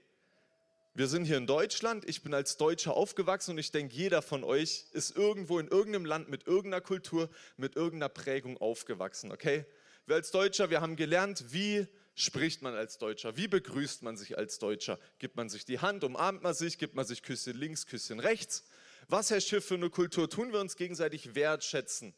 wir 0.95 1.07
sind 1.07 1.25
hier 1.25 1.37
in 1.37 1.47
Deutschland, 1.47 2.09
ich 2.09 2.23
bin 2.23 2.35
als 2.35 2.57
Deutscher 2.57 2.95
aufgewachsen 2.95 3.52
und 3.52 3.59
ich 3.59 3.71
denke, 3.71 3.95
jeder 3.95 4.21
von 4.21 4.42
euch 4.42 4.87
ist 4.92 5.16
irgendwo 5.16 5.59
in 5.59 5.68
irgendeinem 5.68 6.04
Land 6.04 6.28
mit 6.28 6.47
irgendeiner 6.47 6.80
Kultur, 6.80 7.30
mit 7.57 7.76
irgendeiner 7.76 8.09
Prägung 8.09 8.59
aufgewachsen, 8.59 9.30
okay? 9.30 9.64
Wir 10.07 10.16
als 10.16 10.30
Deutscher, 10.30 10.71
wir 10.71 10.80
haben 10.80 10.97
gelernt, 10.97 11.52
wie 11.52 11.87
spricht 12.14 12.62
man 12.62 12.75
als 12.75 12.99
Deutscher, 12.99 13.37
wie 13.37 13.47
begrüßt 13.47 14.02
man 14.02 14.16
sich 14.16 14.37
als 14.37 14.59
Deutscher? 14.59 14.99
Gibt 15.21 15.37
man 15.37 15.49
sich 15.49 15.64
die 15.64 15.78
Hand, 15.78 16.02
umarmt 16.02 16.42
man 16.42 16.52
sich, 16.52 16.78
gibt 16.78 16.97
man 16.97 17.07
sich 17.07 17.23
Küsschen 17.23 17.57
links, 17.57 17.87
Küsschen 17.87 18.18
rechts? 18.18 18.64
Was, 19.11 19.31
Herr 19.31 19.41
Schiff, 19.41 19.65
für 19.65 19.77
eine 19.77 19.88
Kultur? 19.88 20.29
Tun 20.29 20.53
wir 20.53 20.61
uns 20.61 20.77
gegenseitig 20.77 21.35
wertschätzen? 21.35 22.15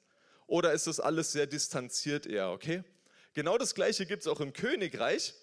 Oder 0.49 0.73
ist 0.73 0.89
das 0.89 0.99
alles 0.99 1.31
sehr 1.31 1.47
distanziert 1.47 2.27
eher, 2.27 2.51
okay? 2.51 2.83
Genau 3.33 3.57
das 3.59 3.77
Gleiche 3.77 4.07
gibt 4.07 4.23
es 4.23 4.27
auch 4.27 4.41
im 4.41 4.53
Königreich. 4.53 5.35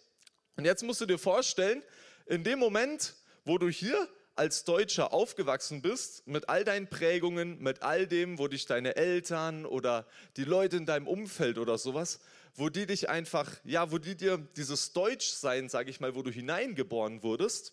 Und 0.57 0.65
jetzt 0.65 0.83
musst 0.83 0.99
du 0.99 1.05
dir 1.05 1.17
vorstellen, 1.17 1.81
in 2.25 2.43
dem 2.43 2.59
Moment, 2.59 3.15
wo 3.45 3.57
du 3.57 3.69
hier 3.69 4.09
als 4.35 4.65
Deutscher 4.65 5.13
aufgewachsen 5.13 5.81
bist, 5.81 6.27
mit 6.27 6.49
all 6.49 6.65
deinen 6.65 6.89
Prägungen, 6.89 7.59
mit 7.59 7.81
all 7.81 8.07
dem, 8.07 8.39
wo 8.39 8.49
dich 8.49 8.65
deine 8.65 8.97
Eltern 8.97 9.65
oder 9.65 10.05
die 10.35 10.43
Leute 10.43 10.75
in 10.75 10.85
deinem 10.85 11.07
Umfeld 11.07 11.59
oder 11.59 11.77
sowas, 11.77 12.19
wo 12.55 12.67
die 12.67 12.87
dich 12.87 13.07
einfach, 13.07 13.49
ja, 13.63 13.89
wo 13.89 13.99
die 13.99 14.17
dir 14.17 14.37
dieses 14.57 14.91
Deutschsein, 14.91 15.69
sage 15.69 15.91
ich 15.91 16.01
mal, 16.01 16.13
wo 16.13 16.23
du 16.23 16.29
hineingeboren 16.29 17.23
wurdest, 17.23 17.71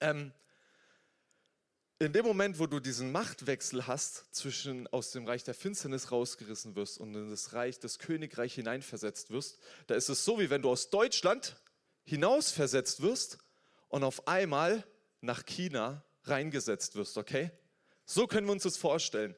ähm, 0.00 0.32
in 2.02 2.12
dem 2.12 2.26
Moment, 2.26 2.58
wo 2.58 2.66
du 2.66 2.80
diesen 2.80 3.12
Machtwechsel 3.12 3.86
hast, 3.86 4.34
zwischen 4.34 4.88
aus 4.88 5.12
dem 5.12 5.24
Reich 5.24 5.44
der 5.44 5.54
Finsternis 5.54 6.10
rausgerissen 6.10 6.74
wirst 6.74 6.98
und 6.98 7.14
in 7.14 7.30
das 7.30 7.52
Reich, 7.52 7.78
das 7.78 8.00
Königreich 8.00 8.54
hineinversetzt 8.54 9.30
wirst, 9.30 9.58
da 9.86 9.94
ist 9.94 10.08
es 10.08 10.24
so, 10.24 10.40
wie 10.40 10.50
wenn 10.50 10.62
du 10.62 10.70
aus 10.70 10.90
Deutschland 10.90 11.56
hinausversetzt 12.04 13.02
wirst 13.02 13.38
und 13.88 14.02
auf 14.02 14.26
einmal 14.26 14.84
nach 15.20 15.46
China 15.46 16.04
reingesetzt 16.24 16.96
wirst, 16.96 17.18
okay? 17.18 17.52
So 18.04 18.26
können 18.26 18.48
wir 18.48 18.52
uns 18.52 18.64
das 18.64 18.76
vorstellen. 18.76 19.36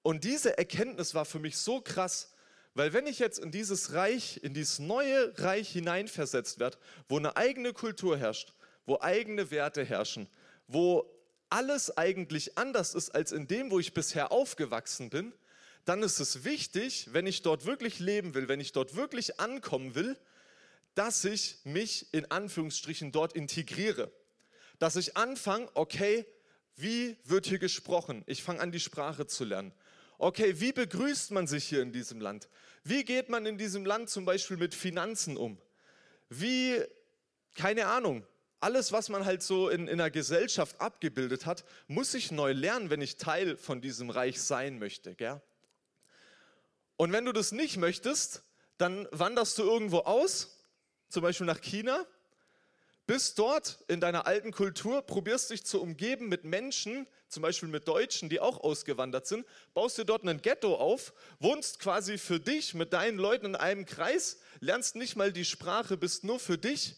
Und 0.00 0.24
diese 0.24 0.56
Erkenntnis 0.56 1.14
war 1.14 1.26
für 1.26 1.40
mich 1.40 1.58
so 1.58 1.82
krass, 1.82 2.32
weil 2.72 2.94
wenn 2.94 3.06
ich 3.06 3.18
jetzt 3.18 3.38
in 3.38 3.50
dieses 3.50 3.92
Reich, 3.92 4.40
in 4.42 4.54
dieses 4.54 4.78
neue 4.78 5.38
Reich 5.38 5.68
hineinversetzt 5.70 6.58
werde, 6.58 6.78
wo 7.06 7.18
eine 7.18 7.36
eigene 7.36 7.74
Kultur 7.74 8.16
herrscht, 8.16 8.54
wo 8.86 8.98
eigene 9.00 9.50
Werte 9.50 9.84
herrschen, 9.84 10.26
wo 10.66 11.13
alles 11.54 11.96
eigentlich 11.96 12.58
anders 12.58 12.96
ist 12.96 13.10
als 13.10 13.30
in 13.30 13.46
dem, 13.46 13.70
wo 13.70 13.78
ich 13.78 13.94
bisher 13.94 14.32
aufgewachsen 14.32 15.08
bin, 15.08 15.32
dann 15.84 16.02
ist 16.02 16.18
es 16.18 16.42
wichtig, 16.42 17.10
wenn 17.12 17.28
ich 17.28 17.42
dort 17.42 17.64
wirklich 17.64 18.00
leben 18.00 18.34
will, 18.34 18.48
wenn 18.48 18.58
ich 18.58 18.72
dort 18.72 18.96
wirklich 18.96 19.38
ankommen 19.38 19.94
will, 19.94 20.18
dass 20.96 21.24
ich 21.24 21.58
mich 21.62 22.12
in 22.12 22.28
Anführungsstrichen 22.28 23.12
dort 23.12 23.34
integriere. 23.34 24.10
Dass 24.80 24.96
ich 24.96 25.16
anfange, 25.16 25.68
okay, 25.74 26.26
wie 26.74 27.16
wird 27.22 27.46
hier 27.46 27.60
gesprochen? 27.60 28.24
Ich 28.26 28.42
fange 28.42 28.60
an, 28.60 28.72
die 28.72 28.80
Sprache 28.80 29.28
zu 29.28 29.44
lernen. 29.44 29.72
Okay, 30.18 30.58
wie 30.58 30.72
begrüßt 30.72 31.30
man 31.30 31.46
sich 31.46 31.68
hier 31.68 31.82
in 31.82 31.92
diesem 31.92 32.20
Land? 32.20 32.48
Wie 32.82 33.04
geht 33.04 33.28
man 33.28 33.46
in 33.46 33.58
diesem 33.58 33.86
Land 33.86 34.10
zum 34.10 34.24
Beispiel 34.24 34.56
mit 34.56 34.74
Finanzen 34.74 35.36
um? 35.36 35.56
Wie, 36.28 36.82
keine 37.54 37.86
Ahnung, 37.86 38.26
alles, 38.64 38.92
was 38.92 39.10
man 39.10 39.26
halt 39.26 39.42
so 39.42 39.68
in, 39.68 39.88
in 39.88 40.00
einer 40.00 40.10
Gesellschaft 40.10 40.80
abgebildet 40.80 41.44
hat, 41.44 41.64
muss 41.86 42.14
ich 42.14 42.30
neu 42.30 42.52
lernen, 42.52 42.88
wenn 42.88 43.02
ich 43.02 43.16
Teil 43.16 43.58
von 43.58 43.82
diesem 43.82 44.08
Reich 44.08 44.40
sein 44.40 44.78
möchte. 44.78 45.14
Gell? 45.14 45.42
Und 46.96 47.12
wenn 47.12 47.26
du 47.26 47.32
das 47.32 47.52
nicht 47.52 47.76
möchtest, 47.76 48.42
dann 48.78 49.06
wanderst 49.10 49.58
du 49.58 49.64
irgendwo 49.64 49.98
aus, 49.98 50.56
zum 51.10 51.22
Beispiel 51.22 51.46
nach 51.46 51.60
China, 51.60 52.06
bist 53.06 53.38
dort 53.38 53.84
in 53.86 54.00
deiner 54.00 54.26
alten 54.26 54.50
Kultur, 54.50 55.02
probierst 55.02 55.50
dich 55.50 55.66
zu 55.66 55.82
umgeben 55.82 56.30
mit 56.30 56.44
Menschen, 56.44 57.06
zum 57.28 57.42
Beispiel 57.42 57.68
mit 57.68 57.86
Deutschen, 57.86 58.30
die 58.30 58.40
auch 58.40 58.64
ausgewandert 58.64 59.26
sind, 59.26 59.44
baust 59.74 59.98
dir 59.98 60.06
dort 60.06 60.24
ein 60.24 60.40
Ghetto 60.40 60.76
auf, 60.76 61.12
wohnst 61.38 61.80
quasi 61.80 62.16
für 62.16 62.40
dich 62.40 62.72
mit 62.72 62.94
deinen 62.94 63.18
Leuten 63.18 63.44
in 63.44 63.56
einem 63.56 63.84
Kreis, 63.84 64.38
lernst 64.60 64.96
nicht 64.96 65.16
mal 65.16 65.32
die 65.34 65.44
Sprache, 65.44 65.98
bist 65.98 66.24
nur 66.24 66.40
für 66.40 66.56
dich 66.56 66.96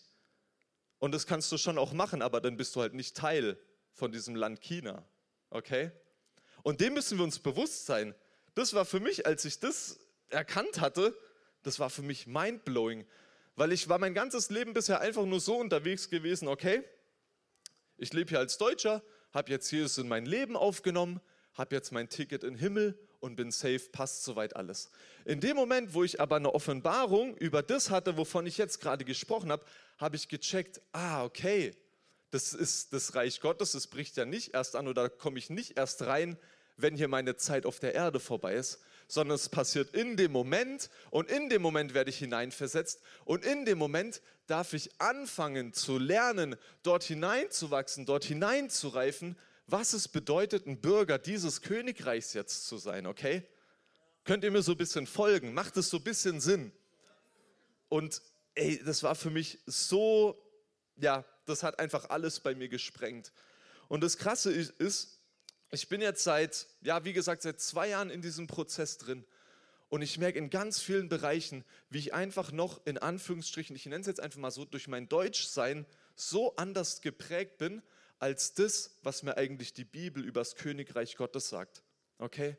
und 1.06 1.12
das 1.12 1.24
kannst 1.28 1.52
du 1.52 1.56
schon 1.56 1.78
auch 1.78 1.92
machen, 1.92 2.20
aber 2.20 2.40
dann 2.40 2.56
bist 2.56 2.74
du 2.74 2.80
halt 2.80 2.92
nicht 2.92 3.16
Teil 3.16 3.56
von 3.92 4.10
diesem 4.10 4.34
Land 4.34 4.60
China. 4.60 5.06
Okay? 5.50 5.92
Und 6.64 6.80
dem 6.80 6.94
müssen 6.94 7.16
wir 7.16 7.22
uns 7.22 7.38
bewusst 7.38 7.86
sein. 7.86 8.12
Das 8.56 8.74
war 8.74 8.84
für 8.84 8.98
mich, 8.98 9.24
als 9.24 9.44
ich 9.44 9.60
das 9.60 10.00
erkannt 10.30 10.80
hatte, 10.80 11.16
das 11.62 11.78
war 11.78 11.90
für 11.90 12.02
mich 12.02 12.26
mindblowing. 12.26 13.06
Weil 13.54 13.70
ich 13.70 13.88
war 13.88 13.98
mein 13.98 14.14
ganzes 14.14 14.50
Leben 14.50 14.72
bisher 14.72 15.00
einfach 15.00 15.24
nur 15.24 15.38
so 15.38 15.56
unterwegs 15.56 16.10
gewesen, 16.10 16.48
okay, 16.48 16.82
ich 17.98 18.12
lebe 18.12 18.30
hier 18.30 18.40
als 18.40 18.58
Deutscher, 18.58 19.00
habe 19.32 19.52
jetzt 19.52 19.70
Jesus 19.70 19.98
in 19.98 20.08
mein 20.08 20.26
Leben 20.26 20.56
aufgenommen, 20.56 21.20
habe 21.54 21.76
jetzt 21.76 21.92
mein 21.92 22.08
Ticket 22.08 22.42
in 22.42 22.54
den 22.54 22.58
Himmel 22.58 22.98
und 23.26 23.36
bin 23.36 23.50
safe, 23.50 23.80
passt 23.92 24.24
soweit 24.24 24.56
alles. 24.56 24.90
In 25.24 25.40
dem 25.40 25.56
Moment, 25.56 25.92
wo 25.92 26.04
ich 26.04 26.20
aber 26.20 26.36
eine 26.36 26.54
Offenbarung 26.54 27.36
über 27.36 27.62
das 27.62 27.90
hatte, 27.90 28.16
wovon 28.16 28.46
ich 28.46 28.56
jetzt 28.56 28.80
gerade 28.80 29.04
gesprochen 29.04 29.52
habe, 29.52 29.64
habe 29.98 30.16
ich 30.16 30.28
gecheckt, 30.28 30.80
ah, 30.92 31.24
okay, 31.24 31.76
das 32.30 32.52
ist 32.52 32.92
das 32.92 33.14
Reich 33.14 33.40
Gottes, 33.40 33.74
es 33.74 33.86
bricht 33.86 34.16
ja 34.16 34.24
nicht 34.24 34.54
erst 34.54 34.76
an 34.76 34.88
oder 34.88 35.08
komme 35.08 35.38
ich 35.38 35.50
nicht 35.50 35.76
erst 35.76 36.02
rein, 36.02 36.38
wenn 36.76 36.96
hier 36.96 37.08
meine 37.08 37.36
Zeit 37.36 37.66
auf 37.66 37.80
der 37.80 37.94
Erde 37.94 38.20
vorbei 38.20 38.54
ist, 38.54 38.80
sondern 39.08 39.36
es 39.36 39.48
passiert 39.48 39.94
in 39.94 40.16
dem 40.16 40.32
Moment 40.32 40.90
und 41.10 41.30
in 41.30 41.48
dem 41.48 41.62
Moment 41.62 41.94
werde 41.94 42.10
ich 42.10 42.18
hineinversetzt 42.18 43.00
und 43.24 43.44
in 43.44 43.64
dem 43.64 43.78
Moment 43.78 44.20
darf 44.46 44.72
ich 44.72 45.00
anfangen 45.00 45.72
zu 45.72 45.98
lernen, 45.98 46.56
dort 46.82 47.04
hineinzuwachsen, 47.04 48.06
dort 48.06 48.24
hineinzureifen, 48.24 49.36
was 49.66 49.92
es 49.92 50.08
bedeutet, 50.08 50.66
ein 50.66 50.80
Bürger 50.80 51.18
dieses 51.18 51.62
Königreichs 51.62 52.34
jetzt 52.34 52.66
zu 52.66 52.78
sein, 52.78 53.06
okay? 53.06 53.42
Könnt 54.24 54.44
ihr 54.44 54.50
mir 54.50 54.62
so 54.62 54.72
ein 54.72 54.78
bisschen 54.78 55.06
folgen? 55.06 55.54
Macht 55.54 55.76
es 55.76 55.90
so 55.90 55.98
ein 55.98 56.04
bisschen 56.04 56.40
Sinn? 56.40 56.72
Und 57.88 58.22
ey, 58.54 58.82
das 58.84 59.02
war 59.02 59.14
für 59.14 59.30
mich 59.30 59.58
so, 59.66 60.36
ja, 60.96 61.24
das 61.44 61.62
hat 61.62 61.78
einfach 61.78 62.10
alles 62.10 62.40
bei 62.40 62.54
mir 62.54 62.68
gesprengt. 62.68 63.32
Und 63.88 64.02
das 64.02 64.18
Krasse 64.18 64.52
ist, 64.52 65.20
ich 65.70 65.88
bin 65.88 66.00
jetzt 66.00 66.24
seit, 66.24 66.66
ja, 66.82 67.04
wie 67.04 67.12
gesagt, 67.12 67.42
seit 67.42 67.60
zwei 67.60 67.88
Jahren 67.88 68.10
in 68.10 68.22
diesem 68.22 68.46
Prozess 68.46 68.98
drin. 68.98 69.24
Und 69.88 70.02
ich 70.02 70.18
merke 70.18 70.38
in 70.38 70.50
ganz 70.50 70.80
vielen 70.80 71.08
Bereichen, 71.08 71.64
wie 71.90 71.98
ich 71.98 72.14
einfach 72.14 72.50
noch 72.50 72.84
in 72.86 72.98
Anführungsstrichen, 72.98 73.76
ich 73.76 73.86
nenne 73.86 74.00
es 74.00 74.06
jetzt 74.06 74.20
einfach 74.20 74.40
mal 74.40 74.50
so, 74.50 74.64
durch 74.64 74.88
mein 74.88 75.08
Deutschsein 75.08 75.86
so 76.16 76.56
anders 76.56 77.00
geprägt 77.00 77.58
bin, 77.58 77.82
als 78.18 78.54
das, 78.54 78.96
was 79.02 79.22
mir 79.22 79.36
eigentlich 79.36 79.72
die 79.72 79.84
Bibel 79.84 80.24
über 80.24 80.40
das 80.40 80.54
Königreich 80.54 81.16
Gottes 81.16 81.48
sagt. 81.48 81.82
Okay? 82.18 82.56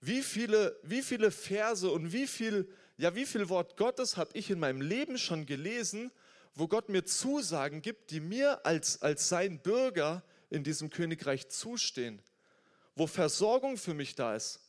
Wie 0.00 0.22
viele, 0.22 0.78
wie 0.82 1.02
viele 1.02 1.30
Verse 1.30 1.90
und 1.90 2.12
wie 2.12 2.26
viel, 2.26 2.68
ja, 2.96 3.14
wie 3.14 3.26
viel 3.26 3.48
Wort 3.48 3.76
Gottes 3.76 4.16
habe 4.16 4.30
ich 4.34 4.50
in 4.50 4.58
meinem 4.58 4.80
Leben 4.80 5.18
schon 5.18 5.46
gelesen, 5.46 6.10
wo 6.54 6.68
Gott 6.68 6.88
mir 6.88 7.04
Zusagen 7.04 7.82
gibt, 7.82 8.10
die 8.10 8.20
mir 8.20 8.64
als, 8.64 9.02
als 9.02 9.28
sein 9.28 9.60
Bürger 9.60 10.22
in 10.48 10.64
diesem 10.64 10.90
Königreich 10.90 11.48
zustehen, 11.48 12.22
wo 12.94 13.06
Versorgung 13.06 13.76
für 13.76 13.94
mich 13.94 14.14
da 14.14 14.34
ist, 14.34 14.60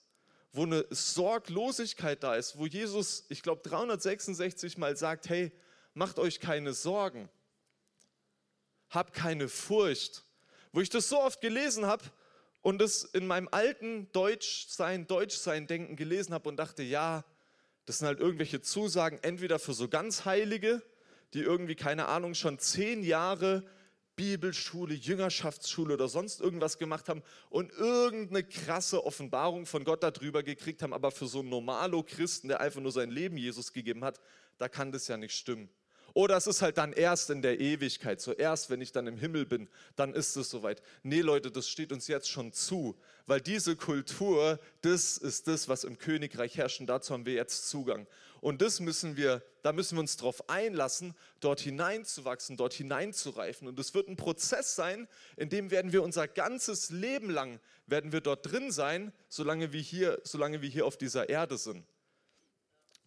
wo 0.51 0.63
eine 0.63 0.85
Sorglosigkeit 0.89 2.23
da 2.23 2.35
ist, 2.35 2.57
wo 2.57 2.65
Jesus, 2.65 3.25
ich 3.29 3.41
glaube, 3.41 3.61
366 3.67 4.77
Mal 4.77 4.97
sagt, 4.97 5.29
hey, 5.29 5.51
macht 5.93 6.19
euch 6.19 6.39
keine 6.39 6.73
Sorgen 6.73 7.29
hab 8.91 9.13
keine 9.13 9.49
Furcht. 9.49 10.23
Wo 10.71 10.81
ich 10.81 10.89
das 10.89 11.09
so 11.09 11.19
oft 11.19 11.41
gelesen 11.41 11.85
habe 11.85 12.03
und 12.61 12.81
es 12.81 13.03
in 13.03 13.25
meinem 13.25 13.49
alten 13.51 14.11
Deutschsein, 14.11 15.07
Deutschsein-Denken 15.07 15.95
gelesen 15.95 16.33
habe 16.33 16.47
und 16.47 16.57
dachte, 16.57 16.83
ja, 16.83 17.25
das 17.85 17.97
sind 17.97 18.07
halt 18.07 18.19
irgendwelche 18.19 18.61
Zusagen, 18.61 19.17
entweder 19.23 19.57
für 19.57 19.73
so 19.73 19.87
ganz 19.87 20.25
Heilige, 20.25 20.81
die 21.33 21.41
irgendwie, 21.41 21.75
keine 21.75 22.07
Ahnung, 22.07 22.35
schon 22.35 22.59
zehn 22.59 23.03
Jahre 23.03 23.65
Bibelschule, 24.15 24.93
Jüngerschaftsschule 24.93 25.95
oder 25.95 26.07
sonst 26.07 26.41
irgendwas 26.41 26.77
gemacht 26.77 27.09
haben 27.09 27.23
und 27.49 27.71
irgendeine 27.71 28.43
krasse 28.43 29.03
Offenbarung 29.03 29.65
von 29.65 29.83
Gott 29.83 30.03
darüber 30.03 30.43
gekriegt 30.43 30.83
haben, 30.83 30.93
aber 30.93 31.11
für 31.11 31.27
so 31.27 31.39
einen 31.39 31.49
Normalo-Christen, 31.49 32.49
der 32.49 32.59
einfach 32.59 32.81
nur 32.81 32.91
sein 32.91 33.09
Leben 33.09 33.37
Jesus 33.37 33.73
gegeben 33.73 34.03
hat, 34.03 34.19
da 34.57 34.69
kann 34.69 34.91
das 34.91 35.07
ja 35.07 35.17
nicht 35.17 35.33
stimmen. 35.33 35.69
Oder 36.13 36.37
es 36.37 36.47
ist 36.47 36.61
halt 36.61 36.77
dann 36.77 36.93
erst 36.93 37.29
in 37.29 37.41
der 37.41 37.59
Ewigkeit, 37.59 38.19
zuerst, 38.19 38.69
wenn 38.69 38.81
ich 38.81 38.91
dann 38.91 39.07
im 39.07 39.17
Himmel 39.17 39.45
bin, 39.45 39.69
dann 39.95 40.13
ist 40.13 40.35
es 40.35 40.49
soweit. 40.49 40.81
Nee, 41.03 41.21
Leute, 41.21 41.51
das 41.51 41.69
steht 41.69 41.91
uns 41.91 42.07
jetzt 42.07 42.29
schon 42.29 42.51
zu, 42.51 42.97
weil 43.27 43.39
diese 43.39 43.75
Kultur, 43.75 44.59
das 44.81 45.17
ist 45.17 45.47
das, 45.47 45.69
was 45.69 45.83
im 45.83 45.97
Königreich 45.97 46.57
herrscht 46.57 46.81
und 46.81 46.87
dazu 46.87 47.13
haben 47.13 47.25
wir 47.25 47.33
jetzt 47.33 47.69
Zugang. 47.69 48.07
Und 48.41 48.61
das 48.61 48.79
müssen 48.79 49.15
wir, 49.17 49.43
da 49.61 49.71
müssen 49.71 49.95
wir 49.95 50.01
uns 50.01 50.17
darauf 50.17 50.49
einlassen, 50.49 51.13
dort 51.39 51.59
hineinzuwachsen, 51.59 52.57
dort 52.57 52.73
hineinzureifen. 52.73 53.67
Und 53.67 53.79
es 53.79 53.93
wird 53.93 54.09
ein 54.09 54.17
Prozess 54.17 54.75
sein, 54.75 55.07
in 55.37 55.49
dem 55.49 55.69
werden 55.69 55.93
wir 55.93 56.01
unser 56.01 56.27
ganzes 56.27 56.89
Leben 56.89 57.29
lang, 57.29 57.59
werden 57.85 58.11
wir 58.11 58.21
dort 58.21 58.51
drin 58.51 58.71
sein, 58.71 59.13
solange 59.29 59.71
wir 59.71 59.81
hier, 59.81 60.19
solange 60.23 60.61
wir 60.63 60.69
hier 60.69 60.87
auf 60.87 60.97
dieser 60.97 61.29
Erde 61.29 61.57
sind. 61.57 61.85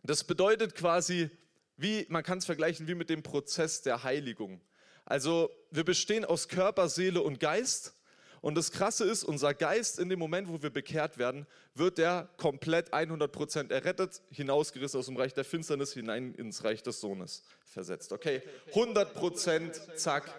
Das 0.04 0.22
bedeutet 0.22 0.74
quasi, 0.74 1.30
wie, 1.76 2.06
man 2.08 2.22
kann 2.22 2.38
es 2.38 2.46
vergleichen 2.46 2.88
wie 2.88 2.94
mit 2.94 3.10
dem 3.10 3.22
Prozess 3.22 3.82
der 3.82 4.04
Heiligung. 4.04 4.60
Also 5.04 5.50
wir 5.70 5.84
bestehen 5.84 6.24
aus 6.24 6.48
Körper, 6.48 6.88
Seele 6.88 7.20
und 7.20 7.40
Geist. 7.40 7.94
Und 8.40 8.56
das 8.56 8.72
Krasse 8.72 9.04
ist, 9.04 9.24
unser 9.24 9.54
Geist 9.54 9.98
in 9.98 10.10
dem 10.10 10.18
Moment, 10.18 10.48
wo 10.48 10.62
wir 10.62 10.70
bekehrt 10.70 11.16
werden, 11.16 11.46
wird 11.74 11.96
der 11.96 12.28
komplett 12.36 12.92
100% 12.92 13.70
errettet, 13.70 14.20
hinausgerissen 14.30 15.00
aus 15.00 15.06
dem 15.06 15.16
Reich 15.16 15.32
der 15.32 15.44
Finsternis 15.44 15.94
hinein 15.94 16.34
ins 16.34 16.62
Reich 16.62 16.82
des 16.82 17.00
Sohnes 17.00 17.42
versetzt. 17.64 18.12
Okay, 18.12 18.42
100% 18.72 19.96
zack. 19.96 20.30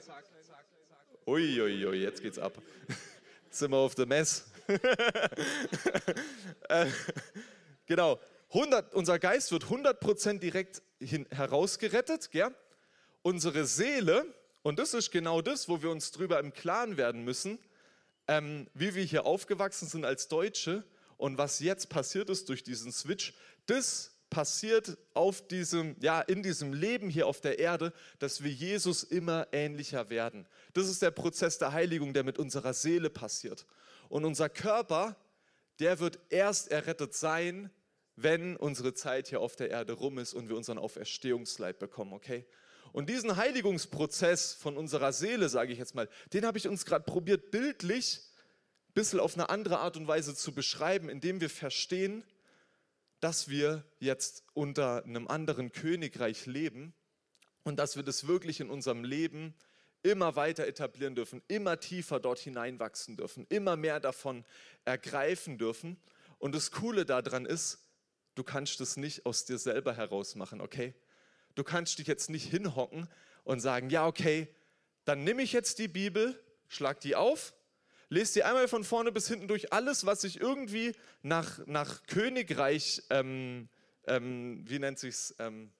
Uiuiui, 1.25 1.87
ui, 1.87 1.97
jetzt 1.97 2.21
geht's 2.21 2.37
ab. 2.37 2.61
wir 3.59 3.77
auf 3.77 3.95
der 3.95 4.05
Mess. 4.05 4.45
äh, 6.69 6.85
genau, 7.87 8.19
100, 8.55 8.95
unser 8.95 9.19
Geist 9.19 9.51
wird 9.51 9.65
100% 9.65 10.39
direkt 10.39 10.81
hin, 11.01 11.27
herausgerettet. 11.29 12.31
Gell? 12.31 12.55
Unsere 13.21 13.65
Seele, 13.65 14.33
und 14.61 14.79
das 14.79 14.93
ist 14.93 15.11
genau 15.11 15.41
das, 15.41 15.67
wo 15.67 15.81
wir 15.81 15.89
uns 15.89 16.11
drüber 16.11 16.39
im 16.39 16.53
Klaren 16.53 16.95
werden 16.95 17.25
müssen, 17.25 17.59
ähm, 18.29 18.67
wie 18.73 18.95
wir 18.95 19.03
hier 19.03 19.25
aufgewachsen 19.25 19.89
sind 19.89 20.05
als 20.05 20.29
Deutsche 20.29 20.85
und 21.17 21.37
was 21.37 21.59
jetzt 21.59 21.89
passiert 21.89 22.29
ist 22.29 22.47
durch 22.47 22.63
diesen 22.63 22.93
Switch, 22.93 23.33
das 23.65 24.15
passiert 24.29 24.97
auf 25.13 25.45
diesem, 25.45 25.97
ja, 25.99 26.21
in 26.21 26.41
diesem 26.41 26.71
Leben 26.71 27.09
hier 27.09 27.27
auf 27.27 27.41
der 27.41 27.59
Erde, 27.59 27.91
dass 28.19 28.41
wir 28.41 28.51
Jesus 28.51 29.03
immer 29.03 29.47
ähnlicher 29.51 30.09
werden. 30.09 30.47
Das 30.73 30.87
ist 30.87 31.01
der 31.01 31.11
Prozess 31.11 31.57
der 31.57 31.73
Heiligung, 31.73 32.13
der 32.13 32.23
mit 32.23 32.39
unserer 32.39 32.73
Seele 32.73 33.09
passiert. 33.09 33.65
Und 34.07 34.23
unser 34.23 34.47
Körper, 34.47 35.17
der 35.79 35.99
wird 35.99 36.19
erst 36.29 36.71
errettet 36.71 37.13
sein, 37.13 37.69
wenn 38.15 38.55
unsere 38.55 38.93
Zeit 38.93 39.27
hier 39.27 39.41
auf 39.41 39.55
der 39.55 39.69
Erde 39.69 39.93
rum 39.93 40.17
ist 40.17 40.33
und 40.33 40.49
wir 40.49 40.55
unseren 40.55 40.77
Auferstehungsleib 40.77 41.79
bekommen, 41.79 42.13
okay? 42.13 42.45
Und 42.93 43.09
diesen 43.09 43.35
Heiligungsprozess 43.35 44.53
von 44.53 44.77
unserer 44.77 45.11
Seele, 45.11 45.49
sage 45.49 45.73
ich 45.73 45.79
jetzt 45.79 45.95
mal, 45.95 46.07
den 46.31 46.45
habe 46.45 46.57
ich 46.57 46.67
uns 46.67 46.85
gerade 46.85 47.03
probiert, 47.03 47.51
bildlich 47.51 48.21
ein 48.89 48.93
bisschen 48.93 49.19
auf 49.19 49.33
eine 49.33 49.49
andere 49.49 49.79
Art 49.79 49.97
und 49.97 50.07
Weise 50.07 50.33
zu 50.33 50.53
beschreiben, 50.53 51.09
indem 51.09 51.41
wir 51.41 51.49
verstehen, 51.49 52.23
dass 53.19 53.49
wir 53.49 53.83
jetzt 53.99 54.43
unter 54.53 55.03
einem 55.03 55.27
anderen 55.27 55.71
Königreich 55.71 56.45
leben 56.45 56.93
und 57.63 57.77
dass 57.77 57.95
wir 57.95 58.03
das 58.03 58.27
wirklich 58.27 58.61
in 58.61 58.69
unserem 58.69 59.03
Leben 59.03 59.55
immer 60.03 60.35
weiter 60.35 60.67
etablieren 60.67 61.15
dürfen, 61.15 61.41
immer 61.47 61.79
tiefer 61.79 62.19
dort 62.19 62.39
hineinwachsen 62.39 63.17
dürfen, 63.17 63.45
immer 63.49 63.75
mehr 63.75 63.99
davon 63.99 64.45
ergreifen 64.85 65.57
dürfen. 65.57 65.97
Und 66.37 66.53
das 66.53 66.71
Coole 66.71 67.05
daran 67.05 67.45
ist, 67.45 67.84
du 68.35 68.43
kannst 68.43 68.79
es 68.81 68.97
nicht 68.97 69.25
aus 69.25 69.45
dir 69.45 69.57
selber 69.57 69.95
heraus 69.95 70.35
machen, 70.35 70.61
okay? 70.61 70.93
Du 71.55 71.63
kannst 71.63 71.99
dich 71.99 72.07
jetzt 72.07 72.29
nicht 72.29 72.49
hinhocken 72.49 73.07
und 73.43 73.61
sagen, 73.61 73.89
ja, 73.89 74.05
okay, 74.05 74.47
dann 75.05 75.23
nehme 75.23 75.41
ich 75.41 75.53
jetzt 75.53 75.79
die 75.79 75.87
Bibel, 75.87 76.39
schlag 76.67 76.99
die 76.99 77.15
auf, 77.15 77.53
lest 78.09 78.35
die 78.35 78.43
einmal 78.43 78.67
von 78.67 78.83
vorne 78.83 79.11
bis 79.11 79.27
hinten 79.27 79.47
durch. 79.47 79.71
Alles, 79.71 80.05
was 80.05 80.21
sich 80.21 80.39
irgendwie 80.39 80.93
nach, 81.21 81.65
nach 81.65 82.03
Königreich, 82.07 83.03
ähm, 83.09 83.69
ähm, 84.07 84.63
wie 84.67 84.79
nennt 84.79 84.99
sich's? 84.99 85.33
Ähm, 85.39 85.71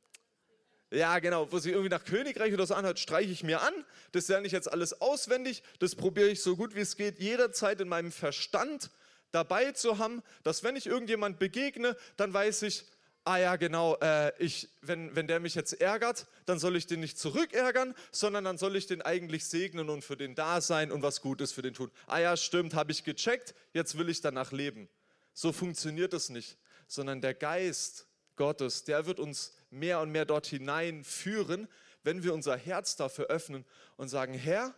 ja, 0.92 1.20
genau, 1.20 1.52
wo 1.52 1.58
sich 1.58 1.72
irgendwie 1.72 1.90
nach 1.90 2.06
Königreich 2.06 2.54
oder 2.54 2.66
so 2.66 2.74
anhört, 2.74 3.00
streiche 3.00 3.32
ich 3.32 3.44
mir 3.44 3.62
an. 3.62 3.74
Das 4.12 4.28
lerne 4.28 4.48
ich 4.48 4.54
jetzt 4.54 4.72
alles 4.72 5.02
auswendig. 5.02 5.64
Das 5.80 5.96
probiere 5.96 6.30
ich 6.30 6.42
so 6.42 6.56
gut 6.56 6.76
wie 6.76 6.82
es 6.82 6.96
geht, 6.96 7.20
jederzeit 7.20 7.82
in 7.82 7.90
meinem 7.90 8.12
Verstand 8.12 8.92
dabei 9.36 9.74
zu 9.74 9.98
haben, 9.98 10.24
dass 10.44 10.64
wenn 10.64 10.76
ich 10.76 10.88
irgendjemand 10.88 11.38
begegne, 11.38 11.96
dann 12.18 12.34
weiß 12.34 12.64
ich, 12.64 12.86
ah 13.26 13.38
ja, 13.38 13.56
genau, 13.56 13.98
äh, 13.98 14.32
ich, 14.38 14.70
wenn, 14.82 15.16
wenn 15.16 15.28
der 15.28 15.40
mich 15.40 15.56
jetzt 15.56 15.74
ärgert, 15.82 16.28
dann 16.46 16.60
soll 16.60 16.76
ich 16.76 16.88
den 16.88 17.00
nicht 17.00 17.20
zurückärgern, 17.20 17.94
sondern 18.12 18.44
dann 18.44 18.58
soll 18.58 18.76
ich 18.76 18.88
den 18.88 19.02
eigentlich 19.02 19.46
segnen 19.46 19.90
und 19.90 20.04
für 20.04 20.16
den 20.16 20.36
da 20.36 20.62
sein 20.62 20.92
und 20.92 21.02
was 21.02 21.22
Gutes 21.22 21.52
für 21.52 21.62
den 21.62 21.74
tun. 21.74 21.92
Ah 22.08 22.20
ja, 22.20 22.38
stimmt, 22.38 22.76
habe 22.76 22.92
ich 22.92 23.04
gecheckt, 23.04 23.54
jetzt 23.74 23.98
will 23.98 24.10
ich 24.10 24.22
danach 24.22 24.52
leben. 24.52 24.88
So 25.34 25.52
funktioniert 25.52 26.14
es 26.14 26.30
nicht, 26.30 26.58
sondern 26.88 27.20
der 27.20 27.34
Geist 27.34 28.08
Gottes, 28.36 28.84
der 28.84 29.06
wird 29.06 29.20
uns 29.20 29.54
mehr 29.70 30.00
und 30.00 30.12
mehr 30.12 30.26
dort 30.26 30.46
hineinführen, 30.46 31.68
wenn 32.04 32.24
wir 32.24 32.34
unser 32.34 32.56
Herz 32.56 32.96
dafür 32.96 33.26
öffnen 33.26 33.66
und 33.98 34.08
sagen, 34.08 34.34
Herr, 34.34 34.76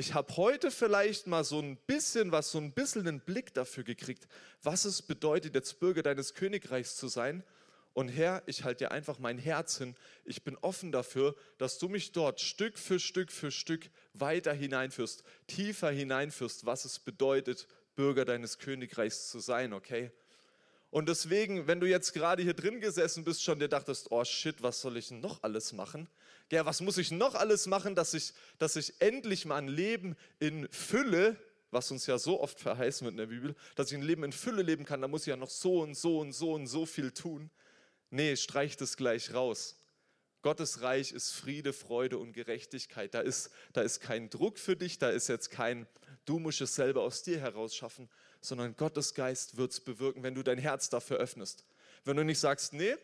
ich 0.00 0.14
habe 0.14 0.34
heute 0.38 0.70
vielleicht 0.70 1.26
mal 1.26 1.44
so 1.44 1.60
ein 1.60 1.76
bisschen 1.76 2.32
was, 2.32 2.50
so 2.50 2.58
ein 2.58 2.72
bisschen 2.72 3.06
einen 3.06 3.20
Blick 3.20 3.52
dafür 3.52 3.84
gekriegt, 3.84 4.26
was 4.62 4.86
es 4.86 5.02
bedeutet, 5.02 5.54
jetzt 5.54 5.78
Bürger 5.78 6.02
deines 6.02 6.32
Königreichs 6.32 6.96
zu 6.96 7.06
sein 7.06 7.44
und 7.92 8.08
Herr, 8.08 8.42
ich 8.46 8.64
halte 8.64 8.84
dir 8.84 8.92
einfach 8.92 9.18
mein 9.18 9.36
Herz 9.36 9.76
hin. 9.76 9.94
Ich 10.24 10.42
bin 10.42 10.56
offen 10.62 10.90
dafür, 10.90 11.36
dass 11.58 11.78
du 11.78 11.90
mich 11.90 12.12
dort 12.12 12.40
Stück 12.40 12.78
für 12.78 12.98
Stück 12.98 13.30
für 13.30 13.50
Stück 13.50 13.90
weiter 14.14 14.54
hineinführst, 14.54 15.22
tiefer 15.46 15.90
hineinführst, 15.90 16.64
was 16.64 16.86
es 16.86 16.98
bedeutet, 16.98 17.66
Bürger 17.94 18.24
deines 18.24 18.58
Königreichs 18.58 19.28
zu 19.28 19.38
sein, 19.38 19.74
okay? 19.74 20.10
Und 20.90 21.08
deswegen, 21.08 21.66
wenn 21.66 21.80
du 21.80 21.86
jetzt 21.86 22.12
gerade 22.12 22.42
hier 22.42 22.54
drin 22.54 22.80
gesessen 22.80 23.24
bist, 23.24 23.42
schon 23.42 23.60
dir 23.60 23.68
dachtest, 23.68 24.10
oh 24.10 24.24
shit, 24.24 24.60
was 24.62 24.80
soll 24.80 24.96
ich 24.96 25.10
noch 25.10 25.42
alles 25.42 25.72
machen? 25.72 26.08
Ja, 26.50 26.66
was 26.66 26.80
muss 26.80 26.98
ich 26.98 27.12
noch 27.12 27.36
alles 27.36 27.66
machen, 27.66 27.94
dass 27.94 28.12
ich, 28.12 28.32
dass 28.58 28.74
ich 28.74 29.00
endlich 29.00 29.44
mal 29.44 29.56
ein 29.56 29.68
Leben 29.68 30.16
in 30.40 30.68
Fülle 30.70 31.36
was 31.70 31.90
uns 31.90 32.06
ja 32.06 32.18
so 32.18 32.40
oft 32.40 32.60
verheißen 32.60 33.04
wird 33.04 33.12
in 33.12 33.18
der 33.18 33.26
Bibel, 33.26 33.54
dass 33.74 33.90
ich 33.90 33.96
ein 33.96 34.02
Leben 34.02 34.24
in 34.24 34.32
Fülle 34.32 34.62
leben 34.62 34.84
kann, 34.84 35.00
da 35.00 35.08
muss 35.08 35.22
ich 35.22 35.28
ja 35.28 35.36
noch 35.36 35.50
so 35.50 35.80
und 35.80 35.94
so 35.94 36.18
und 36.18 36.32
so 36.32 36.52
und 36.54 36.66
so 36.66 36.86
viel 36.86 37.12
tun. 37.12 37.50
Nee, 38.10 38.36
streich 38.36 38.76
das 38.76 38.96
gleich 38.96 39.32
raus. 39.34 39.76
Gottes 40.42 40.80
Reich 40.80 41.12
ist 41.12 41.32
Friede, 41.32 41.72
Freude 41.72 42.18
und 42.18 42.32
Gerechtigkeit. 42.32 43.14
Da 43.14 43.20
ist, 43.20 43.50
da 43.72 43.82
ist 43.82 44.00
kein 44.00 44.30
Druck 44.30 44.58
für 44.58 44.74
dich, 44.74 44.98
da 44.98 45.10
ist 45.10 45.28
jetzt 45.28 45.50
kein, 45.50 45.86
du 46.24 46.38
musst 46.38 46.60
es 46.60 46.74
selber 46.74 47.02
aus 47.02 47.22
dir 47.22 47.38
heraus 47.38 47.74
schaffen, 47.74 48.08
sondern 48.40 48.76
Gottes 48.76 49.14
Geist 49.14 49.56
wird 49.56 49.72
es 49.72 49.80
bewirken, 49.80 50.22
wenn 50.22 50.34
du 50.34 50.42
dein 50.42 50.58
Herz 50.58 50.88
dafür 50.88 51.18
öffnest. 51.18 51.64
Wenn 52.04 52.16
du 52.16 52.24
nicht 52.24 52.38
sagst, 52.38 52.72
nee, 52.72 52.94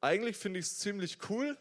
eigentlich 0.00 0.36
finde 0.36 0.60
ich 0.60 0.66
es 0.66 0.78
ziemlich 0.78 1.18
cool, 1.30 1.56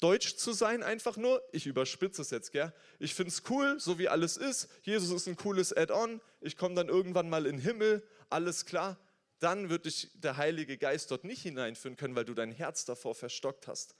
deutsch 0.00 0.36
zu 0.36 0.52
sein, 0.52 0.82
einfach 0.82 1.16
nur, 1.16 1.42
ich 1.52 1.66
überspitze 1.66 2.22
es 2.22 2.30
jetzt, 2.30 2.52
gell? 2.52 2.72
Ich 2.98 3.14
finde 3.14 3.30
es 3.30 3.42
cool, 3.50 3.80
so 3.80 3.98
wie 3.98 4.08
alles 4.08 4.36
ist. 4.36 4.68
Jesus 4.82 5.10
ist 5.10 5.26
ein 5.26 5.36
cooles 5.36 5.72
Add-on. 5.72 6.20
Ich 6.40 6.56
komme 6.56 6.74
dann 6.74 6.88
irgendwann 6.88 7.28
mal 7.28 7.46
in 7.46 7.56
den 7.56 7.62
Himmel, 7.62 8.06
alles 8.28 8.66
klar 8.66 8.98
dann 9.38 9.68
wird 9.68 9.86
dich 9.86 10.10
der 10.14 10.36
Heilige 10.36 10.78
Geist 10.78 11.10
dort 11.10 11.24
nicht 11.24 11.42
hineinführen 11.42 11.96
können, 11.96 12.16
weil 12.16 12.24
du 12.24 12.34
dein 12.34 12.52
Herz 12.52 12.84
davor 12.84 13.14
verstockt 13.14 13.68
hast. 13.68 13.94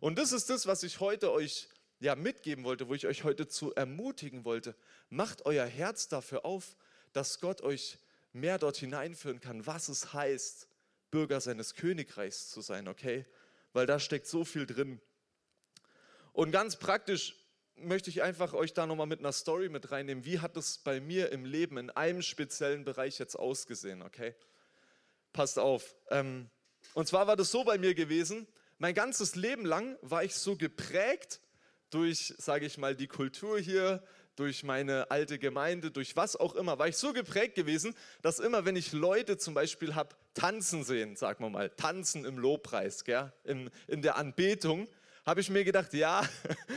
Und 0.00 0.18
das 0.18 0.32
ist 0.32 0.50
das, 0.50 0.66
was 0.66 0.82
ich 0.82 1.00
heute 1.00 1.30
euch 1.32 1.68
ja 2.00 2.14
mitgeben 2.14 2.64
wollte, 2.64 2.88
wo 2.88 2.94
ich 2.94 3.06
euch 3.06 3.24
heute 3.24 3.46
zu 3.46 3.74
ermutigen 3.74 4.44
wollte. 4.44 4.74
Macht 5.08 5.46
euer 5.46 5.66
Herz 5.66 6.08
dafür 6.08 6.44
auf, 6.44 6.76
dass 7.12 7.40
Gott 7.40 7.62
euch 7.62 7.98
mehr 8.32 8.58
dort 8.58 8.76
hineinführen 8.76 9.40
kann, 9.40 9.66
was 9.66 9.88
es 9.88 10.12
heißt, 10.12 10.68
Bürger 11.10 11.40
seines 11.40 11.74
Königreichs 11.74 12.50
zu 12.50 12.60
sein, 12.60 12.88
okay? 12.88 13.26
Weil 13.72 13.86
da 13.86 13.98
steckt 13.98 14.26
so 14.26 14.44
viel 14.44 14.66
drin. 14.66 15.00
Und 16.32 16.52
ganz 16.52 16.76
praktisch 16.76 17.36
möchte 17.76 18.10
ich 18.10 18.22
einfach 18.22 18.52
euch 18.52 18.72
da 18.72 18.86
nochmal 18.86 19.06
mit 19.06 19.20
einer 19.20 19.32
Story 19.32 19.68
mit 19.68 19.90
reinnehmen. 19.90 20.24
Wie 20.24 20.38
hat 20.38 20.56
es 20.56 20.78
bei 20.78 21.00
mir 21.00 21.32
im 21.32 21.44
Leben 21.44 21.78
in 21.78 21.90
einem 21.90 22.22
speziellen 22.22 22.84
Bereich 22.84 23.18
jetzt 23.18 23.36
ausgesehen, 23.36 24.02
okay? 24.02 24.34
Passt 25.32 25.58
auf. 25.58 25.96
Ähm, 26.10 26.50
und 26.94 27.08
zwar 27.08 27.26
war 27.26 27.36
das 27.36 27.50
so 27.50 27.64
bei 27.64 27.78
mir 27.78 27.94
gewesen, 27.94 28.46
mein 28.78 28.94
ganzes 28.94 29.34
Leben 29.34 29.64
lang 29.64 29.98
war 30.00 30.24
ich 30.24 30.34
so 30.34 30.56
geprägt 30.56 31.40
durch, 31.90 32.34
sage 32.38 32.66
ich 32.66 32.78
mal, 32.78 32.94
die 32.94 33.08
Kultur 33.08 33.58
hier, 33.58 34.02
durch 34.40 34.64
meine 34.64 35.10
alte 35.10 35.38
Gemeinde, 35.38 35.90
durch 35.90 36.16
was 36.16 36.34
auch 36.34 36.54
immer, 36.54 36.78
war 36.78 36.88
ich 36.88 36.96
so 36.96 37.12
geprägt 37.12 37.54
gewesen, 37.54 37.94
dass 38.22 38.38
immer, 38.38 38.64
wenn 38.64 38.74
ich 38.74 38.92
Leute 38.92 39.36
zum 39.36 39.52
Beispiel 39.52 39.94
habe 39.94 40.16
tanzen 40.32 40.82
sehen, 40.82 41.14
sagen 41.14 41.44
wir 41.44 41.50
mal, 41.50 41.68
tanzen 41.68 42.24
im 42.24 42.38
Lobpreis, 42.38 43.04
gell, 43.04 43.30
in, 43.44 43.70
in 43.86 44.00
der 44.00 44.16
Anbetung, 44.16 44.88
habe 45.26 45.42
ich 45.42 45.50
mir 45.50 45.62
gedacht, 45.62 45.92
ja, 45.92 46.26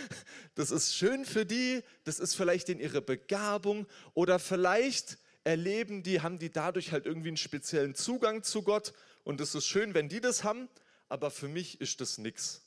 das 0.56 0.72
ist 0.72 0.94
schön 0.94 1.24
für 1.24 1.46
die, 1.46 1.82
das 2.04 2.20
ist 2.20 2.36
vielleicht 2.36 2.68
in 2.68 2.82
ihre 2.82 3.02
Begabung 3.02 3.88
oder 4.14 4.40
vielleicht 4.40 5.18
erleben 5.46 6.04
die, 6.04 6.20
haben 6.20 6.40
die 6.40 6.52
dadurch 6.52 6.92
halt 6.92 7.06
irgendwie 7.06 7.30
einen 7.30 7.38
speziellen 7.38 7.96
Zugang 7.96 8.44
zu 8.44 8.64
Gott. 8.64 8.94
Und 9.24 9.40
es 9.40 9.56
ist 9.56 9.68
schön, 9.68 9.94
wenn 9.94 10.10
die 10.10 10.20
das 10.20 10.44
haben, 10.44 10.68
aber 11.08 11.32
für 11.32 11.48
mich 11.48 11.80
ist 11.80 12.02
das 12.02 12.18
nichts. 12.18 12.62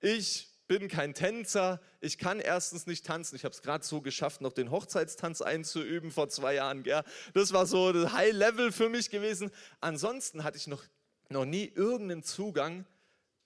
Ich 0.00 0.49
bin 0.70 0.86
kein 0.86 1.14
Tänzer, 1.14 1.80
ich 2.00 2.16
kann 2.16 2.38
erstens 2.38 2.86
nicht 2.86 3.04
tanzen. 3.04 3.34
Ich 3.34 3.44
habe 3.44 3.52
es 3.52 3.60
gerade 3.60 3.84
so 3.84 4.00
geschafft, 4.00 4.40
noch 4.40 4.52
den 4.52 4.70
Hochzeitstanz 4.70 5.42
einzuüben 5.42 6.12
vor 6.12 6.28
zwei 6.28 6.54
Jahren. 6.54 6.84
Gell? 6.84 7.02
Das 7.34 7.52
war 7.52 7.66
so 7.66 7.92
das 7.92 8.12
High 8.12 8.32
Level 8.32 8.70
für 8.70 8.88
mich 8.88 9.10
gewesen. 9.10 9.50
Ansonsten 9.80 10.44
hatte 10.44 10.58
ich 10.58 10.68
noch, 10.68 10.84
noch 11.28 11.44
nie 11.44 11.64
irgendeinen 11.74 12.22
Zugang, 12.22 12.86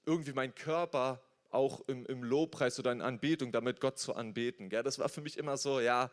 irgendwie 0.04 0.34
meinen 0.34 0.54
Körper 0.54 1.22
auch 1.48 1.80
im, 1.88 2.04
im 2.04 2.22
Lobpreis 2.24 2.78
oder 2.78 2.92
in 2.92 3.00
Anbetung, 3.00 3.52
damit 3.52 3.80
Gott 3.80 3.98
zu 3.98 4.14
anbeten. 4.14 4.68
Gell? 4.68 4.82
Das 4.82 4.98
war 4.98 5.08
für 5.08 5.22
mich 5.22 5.38
immer 5.38 5.56
so, 5.56 5.80
ja, 5.80 6.10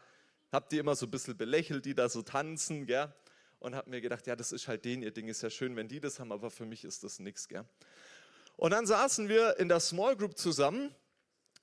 habe 0.54 0.67
die 0.71 0.78
immer 0.78 0.95
so 0.95 1.08
ein 1.08 1.12
bisschen 1.12 1.36
belächelt, 1.36 1.84
die 1.84 1.93
da 1.93 2.08
so 2.08 2.21
tanzen, 2.21 2.86
gell? 2.86 3.13
Und 3.60 3.76
habe 3.76 3.89
mir 3.89 4.00
gedacht, 4.00 4.28
ja, 4.28 4.38
das 4.38 4.54
ist 4.54 4.69
halt 4.69 4.86
denen 4.86 5.04
ihr 5.04 5.12
Ding, 5.12 5.28
ist 5.28 5.43
ja 5.43 5.50
schön, 5.50 5.76
wenn 5.76 5.89
die 5.89 6.00
das 6.00 6.21
haben, 6.21 6.32
aber 6.32 6.50
für 6.50 6.65
mich 6.65 6.86
ist 6.86 7.04
das 7.04 7.19
nichts? 7.19 7.50
Und 8.56 8.71
dann 8.71 8.86
saßen 8.86 9.28
wir 9.28 9.60
in 9.60 9.67
der 9.67 9.82
Small 9.82 10.15
Group 10.15 10.38
zusammen 10.38 10.95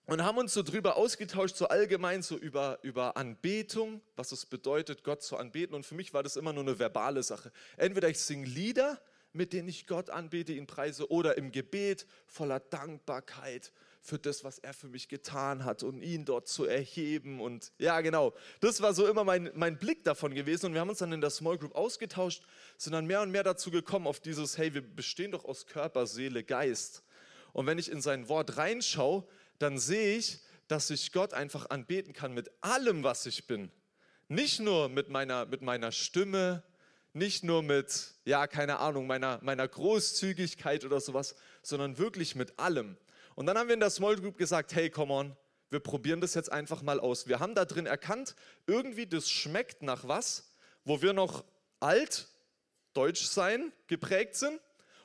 und 0.09 0.25
haben 0.25 0.39
uns 0.39 0.55
so 0.55 0.63
drüber 0.63 0.97
ausgetauscht, 0.97 1.57
so 1.57 1.69
allgemein 1.69 2.23
so 2.23 2.39
über, 2.39 2.79
über 2.81 3.19
Anbetung, 3.19 4.01
was 4.17 4.33
es 4.33 4.47
bedeutet, 4.47 5.05
Gott 5.05 5.23
zu 5.23 5.37
anbeten. 5.37 5.75
Und 5.75 5.85
für 5.85 5.95
mich 5.95 6.15
war 6.15 6.23
das 6.23 6.37
immer 6.37 6.55
nur 6.55 6.63
eine 6.63 6.79
verbale 6.79 7.23
Sache. 7.23 7.53
Entweder 7.77 8.09
ich 8.09 8.19
singe 8.19 8.47
Lieder, 8.47 8.99
mit 9.35 9.53
denen 9.53 9.69
ich 9.69 9.87
Gott 9.87 10.09
anbete, 10.09 10.55
ihn 10.55 10.67
preise, 10.67 11.11
oder 11.11 11.37
im 11.37 11.53
Gebet 11.53 12.07
voller 12.27 12.59
Dankbarkeit 12.59 13.71
für 14.01 14.19
das, 14.19 14.45
was 14.45 14.59
er 14.59 14.73
für 14.73 14.89
mich 14.89 15.11
getan 15.11 15.67
hat 15.67 15.83
und 15.83 16.01
ihn 16.01 16.25
dort 16.25 16.49
zu 16.49 16.65
erheben. 16.65 17.39
Und 17.43 17.71
ja, 17.77 18.01
genau, 18.01 18.33
das 18.61 18.81
war 18.81 18.95
so 18.95 19.07
immer 19.07 19.25
mein, 19.25 19.51
mein 19.57 19.79
Blick 19.79 20.05
davon 20.05 20.33
gewesen. 20.33 20.67
Und 20.67 20.73
wir 20.73 20.81
haben 20.81 20.89
uns 20.89 21.01
dann 21.01 21.13
in 21.13 21.21
der 21.21 21.29
Small 21.29 21.59
Group 21.59 21.75
ausgetauscht, 21.75 22.43
sind 22.79 22.95
dann 22.95 23.05
mehr 23.05 23.21
und 23.21 23.31
mehr 23.31 23.45
dazu 23.45 23.71
gekommen, 23.71 24.07
auf 24.07 24.21
dieses, 24.21 24.57
hey, 24.57 24.73
wir 24.73 24.81
bestehen 24.81 25.33
doch 25.33 25.45
aus 25.45 25.67
Körper, 25.67 26.07
Seele, 26.07 26.45
Geist. 26.45 27.03
Und 27.53 27.67
wenn 27.67 27.77
ich 27.77 27.91
in 27.91 28.01
sein 28.01 28.31
Wort 28.31 28.57
reinschaue, 28.57 29.27
dann 29.59 29.79
sehe 29.79 30.17
ich, 30.17 30.41
dass 30.69 30.91
ich 30.91 31.13
Gott 31.13 31.35
einfach 31.35 31.71
anbeten 31.71 32.13
kann 32.13 32.35
mit 32.35 32.51
allem, 32.61 33.03
was 33.03 33.27
ich 33.27 33.47
bin. 33.47 33.71
Nicht 34.29 34.61
nur 34.61 34.89
mit 34.89 35.09
meiner, 35.09 35.47
mit 35.47 35.63
meiner 35.63 35.91
Stimme, 35.93 36.63
nicht 37.15 37.43
nur 37.43 37.63
mit, 37.63 38.15
ja, 38.25 38.47
keine 38.47 38.79
Ahnung, 38.79 39.07
meiner, 39.07 39.39
meiner 39.43 39.67
Großzügigkeit 39.67 40.85
oder 40.85 41.01
sowas, 41.01 41.35
sondern 41.63 41.99
wirklich 41.99 42.35
mit 42.35 42.59
allem. 42.59 42.97
Und 43.35 43.47
dann 43.47 43.57
haben 43.57 43.69
wir 43.69 43.75
in 43.75 43.81
der 43.81 43.91
Small 43.91 44.17
Group 44.17 44.37
gesagt, 44.37 44.75
hey, 44.75 44.91
come 44.91 45.13
on, 45.13 45.37
wir 45.71 45.81
probieren 45.81 46.21
das 46.21 46.35
jetzt 46.35 46.53
einfach 46.53 46.83
mal 46.83 47.01
aus. 47.01 47.27
Wir 47.27 47.41
haben 47.41 47.55
da 47.55 47.65
drin 47.65 47.87
erkannt, 47.87 48.35
irgendwie 48.67 49.07
das 49.07 49.31
schmeckt 49.31 49.83
nach 49.83 50.07
was, 50.07 50.51
wo 50.85 51.03
wir 51.03 51.13
noch 51.13 51.45
alt, 51.81 52.29
deutsch 52.95 53.27
sein, 53.27 53.73
geprägt 53.87 54.37
sind 54.37 54.61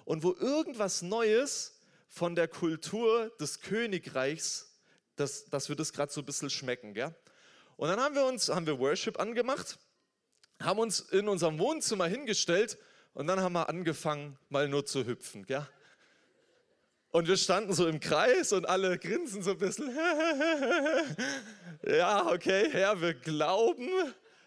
und 0.06 0.24
wo 0.24 0.34
irgendwas 0.34 1.02
Neues 1.02 1.80
von 2.14 2.36
der 2.36 2.48
Kultur 2.48 3.32
des 3.40 3.62
Königreichs, 3.62 4.72
dass, 5.16 5.46
dass 5.46 5.68
wir 5.68 5.76
das 5.76 5.94
gerade 5.94 6.14
so 6.14 6.22
ein 6.22 6.26
bisschen 6.26 6.52
schmecken. 6.52 6.94
Gell? 6.94 7.14
Und 7.76 7.90
dann 7.90 8.00
haben 8.00 8.14
wir 8.14 8.26
uns, 8.26 8.50
haben 8.50 8.68
wir 8.68 8.78
Worship 8.78 9.20
angemacht, 9.20 9.80
haben 10.62 10.80
uns 10.80 11.00
in 11.00 11.28
unserem 11.28 11.58
Wohnzimmer 11.58 12.06
hingestellt 12.06 12.78
und 13.16 13.26
dann 13.26 13.42
haben 13.42 13.54
wir 13.54 13.68
angefangen, 13.68 14.38
mal 14.50 14.70
nur 14.70 14.86
zu 14.86 15.08
hüpfen. 15.08 15.48
Gell? 15.48 15.68
Und 17.10 17.28
wir 17.28 17.36
standen 17.36 17.74
so 17.74 17.88
im 17.88 18.00
Kreis 18.00 18.54
und 18.54 18.70
alle 18.70 19.00
grinsen 19.00 19.42
so 19.42 19.52
ein 19.52 19.58
bisschen. 19.58 19.90
ja, 21.84 22.28
okay, 22.28 22.70
Herr, 22.72 23.02
wir 23.02 23.16
glauben, 23.16 23.90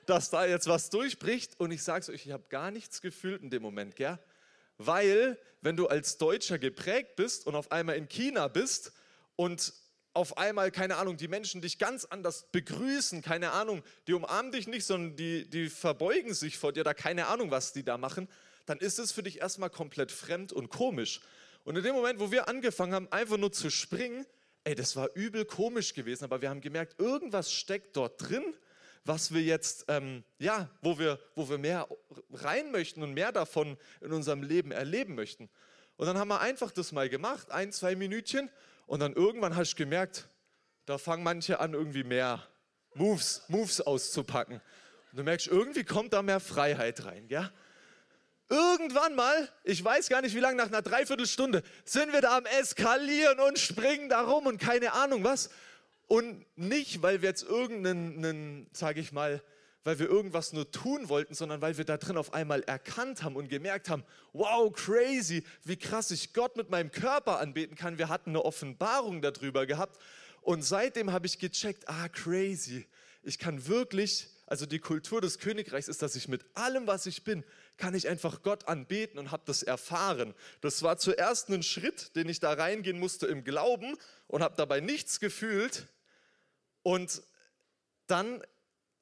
dass 0.07 0.31
da 0.31 0.47
jetzt 0.47 0.69
was 0.69 0.89
durchbricht. 0.89 1.59
Und 1.59 1.73
ich 1.73 1.83
sage 1.83 2.03
es 2.03 2.09
euch, 2.11 2.27
ich 2.27 2.33
habe 2.33 2.45
gar 2.49 2.71
nichts 2.71 3.01
gefühlt 3.01 3.43
in 3.43 3.51
dem 3.51 3.63
Moment, 3.63 3.97
gell? 3.97 4.21
Weil, 4.79 5.39
wenn 5.61 5.77
du 5.77 5.87
als 5.87 6.19
Deutscher 6.19 6.59
geprägt 6.59 7.17
bist 7.17 7.47
und 7.47 7.55
auf 7.55 7.73
einmal 7.73 7.97
in 7.97 8.09
China 8.09 8.49
bist 8.49 8.93
und 9.37 9.73
auf 10.13 10.39
einmal, 10.39 10.71
keine 10.71 10.97
Ahnung, 10.97 11.19
die 11.19 11.29
Menschen 11.29 11.61
dich 11.61 11.79
ganz 11.79 12.07
anders 12.07 12.47
begrüßen, 12.51 13.21
keine 13.21 13.53
Ahnung, 13.53 13.83
die 14.07 14.15
umarmen 14.15 14.51
dich 14.51 14.67
nicht, 14.67 14.87
sondern 14.87 15.15
die, 15.17 15.49
die 15.49 15.69
verbeugen 15.69 16.33
sich 16.33 16.57
vor 16.57 16.73
dir, 16.73 16.85
da 16.85 16.95
keine 16.95 17.27
Ahnung, 17.27 17.51
was 17.51 17.75
die 17.75 17.85
da 17.85 17.99
machen, 17.99 18.29
dann 18.65 18.79
ist 18.79 18.99
es 18.99 19.13
für 19.13 19.23
dich 19.23 19.41
erstmal 19.41 19.71
komplett 19.71 20.11
fremd 20.11 20.53
und 20.53 20.71
komisch. 20.71 21.21
Und 21.65 21.77
in 21.77 21.85
dem 21.85 21.95
Moment, 21.95 22.19
wo 22.19 22.31
wir 22.31 22.49
angefangen 22.49 22.95
haben, 22.95 23.13
einfach 23.13 23.37
nur 23.37 23.53
zu 23.53 23.71
springen, 23.71 24.25
ey, 24.65 24.75
das 24.75 24.97
war 24.97 25.11
übel 25.15 25.45
komisch 25.45 25.95
gewesen, 25.95 26.25
aber 26.25 26.41
wir 26.41 26.49
haben 26.49 26.61
gemerkt, 26.61 26.99
irgendwas 26.99 27.53
steckt 27.53 27.97
dort 27.97 28.29
drin, 28.29 28.55
was 29.05 29.33
wir 29.33 29.43
jetzt, 29.43 29.85
ähm, 29.89 30.25
ja, 30.39 30.69
wo 30.83 30.99
wir, 30.99 31.19
wo 31.35 31.49
wir 31.49 31.59
mehr 31.59 31.89
rein 32.33 32.71
möchten 32.71 33.03
und 33.03 33.15
mehr 33.15 33.33
davon 33.33 33.77
in 34.01 34.13
unserem 34.13 34.43
Leben 34.43 34.73
erleben 34.73 35.15
möchten. 35.15 35.49
Und 35.97 36.07
dann 36.07 36.19
haben 36.19 36.29
wir 36.29 36.41
einfach 36.41 36.71
das 36.71 36.93
mal 36.93 37.09
gemacht, 37.09 37.51
ein, 37.51 37.73
zwei 37.73 37.95
Minütchen, 37.95 38.51
und 38.87 39.01
dann 39.01 39.15
irgendwann 39.15 39.57
hast 39.57 39.73
du 39.73 39.77
gemerkt, 39.77 40.29
da 40.87 40.99
fangen 40.99 41.25
manche 41.25 41.59
an, 41.59 41.75
irgendwie 41.75 42.05
mehr 42.05 42.47
Moves, 42.95 43.43
Moves 43.49 43.81
auszupacken. 43.81 44.61
Und 45.11 45.19
du 45.19 45.25
merkst, 45.25 45.49
irgendwie 45.49 45.85
kommt 45.85 46.13
da 46.13 46.23
mehr 46.23 46.41
Freiheit 46.41 47.05
rein, 47.05 47.27
ja? 47.29 47.51
Irgendwann 48.49 49.17
mal, 49.17 49.49
ich 49.65 49.83
weiß 49.83 50.09
gar 50.09 50.23
nicht 50.23 50.37
wie 50.37 50.41
lange, 50.41 50.57
nach 50.57 50.69
einer 50.69 50.83
Dreiviertelstunde, 50.83 51.65
sind 51.85 52.13
wir 52.13 52.21
da 52.21 52.37
am 52.37 52.47
Eskalieren 52.47 53.41
und 53.41 53.59
springen 53.59 54.09
da 54.09 54.23
rum 54.23 54.47
und 54.47 54.61
keine 54.61 54.93
Ahnung 54.93 55.25
was. 55.25 55.51
Und 56.07 56.47
nicht, 56.57 57.03
weil 57.03 57.23
wir 57.23 57.29
jetzt 57.29 57.43
irgendeinen, 57.43 58.69
sage 58.73 59.01
ich 59.01 59.13
mal, 59.13 59.43
weil 59.87 59.99
wir 60.01 60.09
irgendwas 60.09 60.53
nur 60.53 60.71
tun 60.71 61.09
wollten, 61.09 61.35
sondern 61.35 61.61
weil 61.61 61.79
wir 61.79 61.85
da 61.85 61.97
drin 61.97 62.17
auf 62.17 62.35
einmal 62.35 62.63
erkannt 62.63 63.23
haben 63.23 63.37
und 63.37 63.49
gemerkt 63.49 63.89
haben, 63.89 64.03
wow, 64.33 64.73
crazy, 64.73 65.45
wie 65.63 65.77
krass 65.77 66.11
ich 66.11 66.33
Gott 66.33 66.57
mit 66.57 66.71
meinem 66.71 66.91
Körper 66.91 67.39
anbeten 67.39 67.77
kann. 67.77 67.97
Wir 67.97 68.09
hatten 68.09 68.31
eine 68.31 68.45
Offenbarung 68.45 69.23
darüber 69.23 69.65
gehabt 69.65 70.01
und 70.43 70.63
seitdem 70.63 71.13
habe 71.13 71.27
ich 71.27 71.39
gecheckt, 71.39 71.89
ah, 71.89 72.09
crazy, 72.09 72.87
ich 73.23 73.39
kann 73.39 73.67
wirklich, 73.67 74.29
also 74.47 74.67
die 74.67 74.79
Kultur 74.81 75.21
des 75.21 75.39
Königreichs 75.39 75.89
ist, 75.89 76.03
dass 76.03 76.17
ich 76.17 76.29
mit 76.29 76.45
allem, 76.55 76.87
was 76.89 77.07
ich 77.07 77.25
bin, 77.25 77.45
kann 77.77 77.95
ich 77.95 78.09
einfach 78.09 78.43
Gott 78.43 78.69
anbeten 78.69 79.19
und 79.19 79.31
habe 79.31 79.43
das 79.47 79.63
erfahren. 79.63 80.35
Das 80.61 80.83
war 80.83 80.99
zuerst 80.99 81.49
ein 81.49 81.63
Schritt, 81.63 82.15
den 82.17 82.29
ich 82.29 82.41
da 82.41 82.53
reingehen 82.53 82.99
musste 82.99 83.27
im 83.27 83.45
Glauben 83.45 83.97
und 84.27 84.43
habe 84.43 84.55
dabei 84.57 84.81
nichts 84.81 85.21
gefühlt. 85.21 85.89
Und 86.87 87.21
dann 88.07 88.45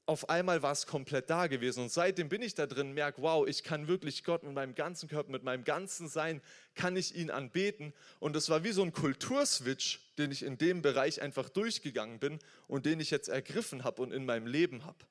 auf 0.07 0.31
einmal 0.31 0.63
war 0.63 0.73
es 0.73 0.87
komplett 0.87 1.29
da 1.29 1.49
gewesen. 1.49 1.83
Und 1.83 1.93
seitdem 1.93 2.31
bin 2.31 2.41
ich 2.41 2.55
da 2.55 2.67
drin, 2.67 2.95
merke, 2.95 3.21
wow, 3.21 3.47
ich 3.47 3.63
kann 3.63 3.89
wirklich 3.89 4.25
Gott 4.25 4.43
mit 4.43 4.55
meinem 4.55 4.75
ganzen 4.75 5.07
Körper, 5.07 5.31
mit 5.31 5.43
meinem 5.43 5.65
ganzen 5.65 6.09
Sein, 6.09 6.41
kann 6.75 6.97
ich 6.97 7.15
ihn 7.15 7.31
anbeten. 7.31 7.93
Und 8.21 8.37
es 8.37 8.49
war 8.49 8.65
wie 8.65 8.73
so 8.73 8.83
ein 8.83 8.95
Kulturswitch, 8.95 10.01
den 10.17 10.33
ich 10.33 10.45
in 10.45 10.57
dem 10.57 10.81
Bereich 10.81 11.21
einfach 11.21 11.51
durchgegangen 11.51 12.21
bin 12.21 12.39
und 12.69 12.87
den 12.87 13.01
ich 13.01 13.11
jetzt 13.11 13.29
ergriffen 13.29 13.85
habe 13.85 14.01
und 14.01 14.15
in 14.15 14.25
meinem 14.25 14.47
Leben 14.47 14.87
habe. 14.87 15.05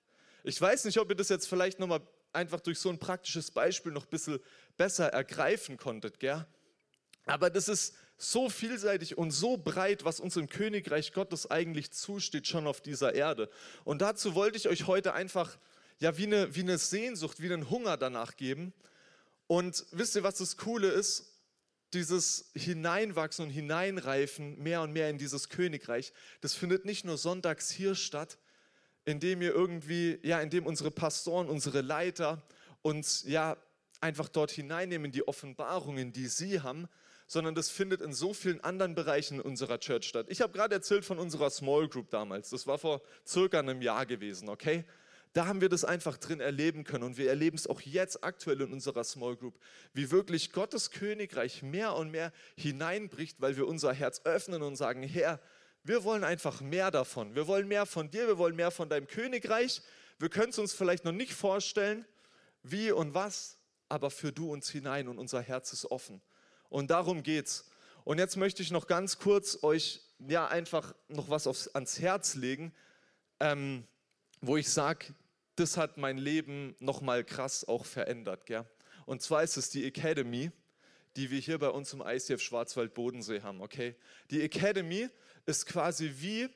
Ich 0.44 0.60
weiß 0.60 0.86
nicht, 0.86 0.98
ob 0.98 1.12
ihr 1.12 1.16
das 1.16 1.30
jetzt 1.30 1.48
vielleicht 1.48 1.78
nochmal 1.78 2.02
einfach 2.32 2.60
durch 2.60 2.80
so 2.80 2.90
ein 2.90 2.98
praktisches 2.98 3.52
Beispiel 3.52 3.92
noch 3.92 4.06
ein 4.06 4.10
bisschen 4.10 4.40
besser 4.78 5.10
ergreifen 5.10 5.78
konntet, 5.78 6.20
gell? 6.20 6.44
Aber 7.28 7.52
das 7.52 7.70
ist 7.70 7.94
so 8.18 8.50
vielseitig 8.50 9.18
und 9.18 9.32
so 9.32 9.58
breit, 9.58 10.06
was 10.06 10.20
uns 10.20 10.38
im 10.38 10.48
Königreich 10.48 11.14
Gottes 11.14 11.50
eigentlich 11.50 11.92
zusteht, 11.92 12.48
schon 12.48 12.68
auf 12.68 12.82
dieser 12.82 13.14
Erde. 13.14 13.50
Und 13.84 14.02
dazu 14.02 14.36
wollte 14.36 14.58
ich 14.58 14.68
euch 14.68 14.88
heute 14.88 15.14
einfach 15.14 15.58
ja 16.00 16.18
wie 16.18 16.26
eine, 16.26 16.56
wie 16.56 16.62
eine 16.62 16.78
Sehnsucht, 16.78 17.42
wie 17.42 17.52
einen 17.52 17.70
Hunger 17.70 17.98
danach 17.98 18.36
geben. 18.36 18.74
Und 19.48 19.86
wisst 19.92 20.16
ihr, 20.16 20.24
was 20.24 20.38
das 20.38 20.58
Coole 20.58 20.90
ist? 20.90 21.30
Dieses 21.94 22.52
Hineinwachsen 22.56 23.46
und 23.46 23.52
Hineinreifen 23.52 24.58
mehr 24.58 24.82
und 24.82 24.94
mehr 24.94 25.10
in 25.10 25.18
dieses 25.18 25.50
Königreich, 25.50 26.12
das 26.42 26.56
findet 26.56 26.86
nicht 26.86 27.06
nur 27.06 27.18
sonntags 27.18 27.70
hier 27.70 27.94
statt, 27.94 28.40
indem 29.06 29.42
ihr 29.42 29.54
irgendwie, 29.54 30.18
ja, 30.24 30.42
indem 30.42 30.66
unsere 30.66 30.92
Pastoren, 30.92 31.50
unsere 31.50 31.82
Leiter 31.82 32.42
uns 32.82 33.24
ja 33.28 33.58
einfach 34.02 34.28
dort 34.28 34.52
hineinnehmen 34.52 35.06
in 35.06 35.12
die 35.12 35.28
Offenbarungen, 35.28 36.12
die 36.12 36.28
sie 36.28 36.62
haben, 36.62 36.88
sondern 37.34 37.56
das 37.56 37.70
findet 37.70 38.00
in 38.00 38.14
so 38.14 38.32
vielen 38.34 38.64
anderen 38.64 38.94
Bereichen 38.94 39.42
unserer 39.42 39.80
Church 39.80 40.06
statt. 40.06 40.28
Ich 40.30 40.40
habe 40.40 40.54
gerade 40.54 40.76
erzählt 40.76 41.04
von 41.04 41.18
unserer 41.18 41.50
Small 41.50 41.90
Group 41.90 42.12
damals. 42.12 42.52
Das 42.52 42.68
war 42.68 42.78
vor 42.78 43.02
circa 43.26 43.58
einem 43.60 43.82
Jahr 43.82 44.06
gewesen, 44.06 44.50
okay? 44.50 44.86
Da 45.34 45.48
haben 45.48 45.60
wir 45.60 45.70
das 45.70 45.84
einfach 45.84 46.18
drin 46.18 46.40
erleben 46.40 46.84
können 46.84 47.04
und 47.04 47.18
wir 47.18 47.28
erleben 47.28 47.58
es 47.58 47.66
auch 47.66 47.82
jetzt 47.82 48.24
aktuell 48.24 48.62
in 48.62 48.72
unserer 48.72 49.04
Small 49.04 49.36
Group, 49.36 49.58
wie 49.92 50.12
wirklich 50.12 50.52
Gottes 50.52 50.92
Königreich 50.92 51.64
mehr 51.64 51.96
und 51.96 52.12
mehr 52.12 52.32
hineinbricht, 52.56 53.42
weil 53.42 53.58
wir 53.58 53.68
unser 53.68 53.94
Herz 53.94 54.22
öffnen 54.26 54.62
und 54.62 54.76
sagen, 54.76 55.02
Herr, 55.02 55.40
wir 55.84 56.04
wollen 56.04 56.24
einfach 56.24 56.62
mehr 56.62 56.92
davon. 56.92 57.34
Wir 57.34 57.48
wollen 57.48 57.68
mehr 57.68 57.88
von 57.88 58.12
dir, 58.12 58.28
wir 58.28 58.38
wollen 58.38 58.56
mehr 58.56 58.70
von 58.70 58.90
deinem 58.90 59.08
Königreich. 59.08 59.82
Wir 60.20 60.30
können 60.30 60.52
es 60.52 60.60
uns 60.60 60.72
vielleicht 60.72 61.04
noch 61.04 61.12
nicht 61.12 61.34
vorstellen, 61.34 62.06
wie 62.62 62.92
und 62.92 63.16
was, 63.16 63.58
aber 63.90 64.12
für 64.12 64.32
du 64.32 64.54
uns 64.54 64.70
hinein 64.70 65.08
und 65.08 65.18
unser 65.18 65.42
Herz 65.42 65.74
ist 65.74 65.90
offen. 65.90 66.22
Und 66.74 66.90
darum 66.90 67.22
geht's. 67.22 67.70
Und 68.04 68.18
jetzt 68.18 68.36
möchte 68.36 68.64
ich 68.64 68.72
noch 68.72 68.88
ganz 68.88 69.20
kurz 69.20 69.60
euch 69.62 70.02
ja 70.18 70.48
einfach 70.48 70.96
noch 71.08 71.30
was 71.30 71.46
aufs, 71.46 71.68
ans 71.68 72.00
Herz 72.00 72.34
legen, 72.34 72.74
ähm, 73.40 73.84
wo 74.42 74.58
ich 74.58 74.68
sage, 74.72 75.14
das 75.56 75.78
hat 75.78 75.98
mein 75.98 76.18
Leben 76.18 76.76
noch 76.80 77.02
mal 77.02 77.24
krass 77.24 77.64
auch 77.64 77.86
verändert. 77.86 78.48
Gell? 78.48 78.66
Und 79.06 79.22
zwar 79.22 79.44
ist 79.44 79.56
es 79.56 79.70
die 79.70 79.86
Academy, 79.86 80.50
die 81.16 81.30
wir 81.30 81.40
hier 81.40 81.60
bei 81.60 81.70
uns 81.70 81.94
im 81.94 82.02
ICF 82.02 82.42
Schwarzwald-Bodensee 82.42 83.42
haben. 83.42 83.62
Okay? 83.62 83.96
Die 84.32 84.42
Academy 84.42 85.10
ist 85.46 85.68
quasi 85.68 86.12
wie 86.16 86.50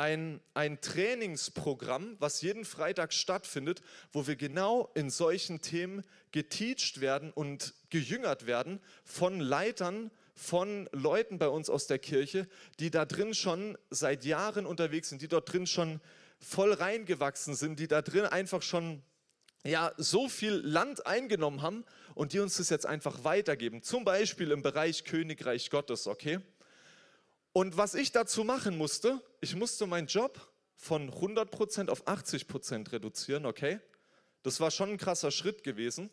ein, 0.00 0.40
ein 0.54 0.80
Trainingsprogramm, 0.80 2.16
was 2.18 2.40
jeden 2.40 2.64
Freitag 2.64 3.12
stattfindet, 3.12 3.82
wo 4.12 4.26
wir 4.26 4.34
genau 4.34 4.90
in 4.94 5.10
solchen 5.10 5.60
Themen 5.60 6.02
geteacht 6.32 7.02
werden 7.02 7.30
und 7.30 7.74
gejüngert 7.90 8.46
werden 8.46 8.80
von 9.04 9.40
Leitern, 9.40 10.10
von 10.34 10.88
Leuten 10.92 11.38
bei 11.38 11.48
uns 11.48 11.68
aus 11.68 11.86
der 11.86 11.98
Kirche, 11.98 12.48
die 12.78 12.90
da 12.90 13.04
drin 13.04 13.34
schon 13.34 13.76
seit 13.90 14.24
Jahren 14.24 14.64
unterwegs 14.64 15.10
sind, 15.10 15.20
die 15.20 15.28
dort 15.28 15.52
drin 15.52 15.66
schon 15.66 16.00
voll 16.38 16.72
reingewachsen 16.72 17.54
sind, 17.54 17.78
die 17.78 17.86
da 17.86 18.00
drin 18.00 18.24
einfach 18.24 18.62
schon 18.62 19.02
ja, 19.66 19.92
so 19.98 20.30
viel 20.30 20.54
Land 20.54 21.06
eingenommen 21.06 21.60
haben 21.60 21.84
und 22.14 22.32
die 22.32 22.38
uns 22.38 22.56
das 22.56 22.70
jetzt 22.70 22.86
einfach 22.86 23.24
weitergeben. 23.24 23.82
Zum 23.82 24.06
Beispiel 24.06 24.50
im 24.50 24.62
Bereich 24.62 25.04
Königreich 25.04 25.68
Gottes, 25.68 26.06
okay? 26.06 26.40
Und 27.52 27.76
was 27.76 27.94
ich 27.94 28.12
dazu 28.12 28.44
machen 28.44 28.76
musste, 28.78 29.20
ich 29.40 29.56
musste 29.56 29.86
meinen 29.86 30.06
Job 30.06 30.38
von 30.76 31.10
100% 31.10 31.88
auf 31.90 32.06
80% 32.06 32.92
reduzieren, 32.92 33.44
okay? 33.44 33.80
Das 34.42 34.60
war 34.60 34.70
schon 34.70 34.90
ein 34.90 34.98
krasser 34.98 35.30
Schritt 35.30 35.64
gewesen. 35.64 36.10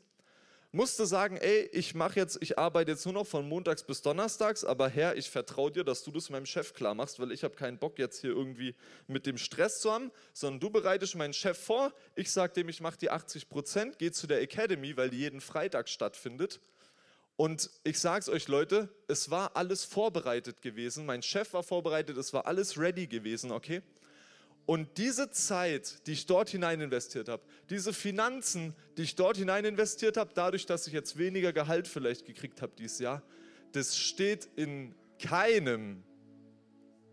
Musste 0.71 1.05
sagen, 1.05 1.37
ey, 1.37 1.69
ich 1.71 1.95
mache 1.95 2.19
jetzt, 2.19 2.39
ich 2.41 2.59
arbeite 2.59 2.91
jetzt 2.91 3.05
nur 3.05 3.13
noch 3.13 3.25
von 3.25 3.47
montags 3.47 3.83
bis 3.83 4.01
donnerstags, 4.01 4.65
aber 4.65 4.89
Herr, 4.89 5.15
ich 5.15 5.29
vertraue 5.29 5.71
dir, 5.71 5.85
dass 5.85 6.03
du 6.03 6.11
das 6.11 6.29
meinem 6.29 6.45
Chef 6.45 6.73
klar 6.73 6.93
machst, 6.93 7.19
weil 7.19 7.31
ich 7.31 7.43
habe 7.43 7.55
keinen 7.55 7.77
Bock 7.77 7.97
jetzt 7.99 8.19
hier 8.19 8.31
irgendwie 8.31 8.75
mit 9.07 9.25
dem 9.25 9.37
Stress 9.37 9.79
zu 9.79 9.91
haben, 9.91 10.11
sondern 10.33 10.59
du 10.59 10.69
bereitest 10.69 11.15
meinen 11.15 11.33
Chef 11.33 11.57
vor, 11.57 11.93
ich 12.15 12.31
sage 12.31 12.53
dem, 12.53 12.67
ich 12.67 12.81
mache 12.81 12.97
die 12.97 13.09
80%, 13.09 13.97
gehe 13.97 14.11
zu 14.11 14.27
der 14.27 14.41
Academy, 14.41 14.97
weil 14.97 15.09
die 15.09 15.19
jeden 15.19 15.39
Freitag 15.39 15.87
stattfindet 15.87 16.59
und 17.37 17.69
ich 17.83 17.99
sage 17.99 18.21
es 18.21 18.29
euch, 18.29 18.47
Leute, 18.47 18.89
es 19.07 19.29
war 19.29 19.55
alles 19.55 19.85
vorbereitet 19.85 20.63
gewesen. 20.63 21.05
Mein 21.05 21.21
Chef 21.21 21.53
war 21.53 21.61
vorbereitet, 21.61 22.17
es 22.17 22.33
war 22.33 22.47
alles 22.47 22.79
ready 22.79 23.05
gewesen, 23.05 23.51
okay? 23.51 23.83
Und 24.65 24.97
diese 24.97 25.29
Zeit, 25.29 26.05
die 26.07 26.13
ich 26.13 26.25
dort 26.25 26.49
hinein 26.49 26.81
investiert 26.81 27.29
habe, 27.29 27.43
diese 27.69 27.93
Finanzen, 27.93 28.73
die 28.97 29.03
ich 29.03 29.15
dort 29.15 29.37
hinein 29.37 29.65
investiert 29.65 30.17
habe, 30.17 30.31
dadurch, 30.33 30.65
dass 30.65 30.87
ich 30.87 30.93
jetzt 30.93 31.19
weniger 31.19 31.53
Gehalt 31.53 31.87
vielleicht 31.87 32.25
gekriegt 32.25 32.63
habe 32.63 32.73
dieses 32.77 32.97
Jahr, 32.97 33.21
das 33.71 33.95
steht 33.95 34.49
in 34.55 34.95
keinem, 35.21 36.03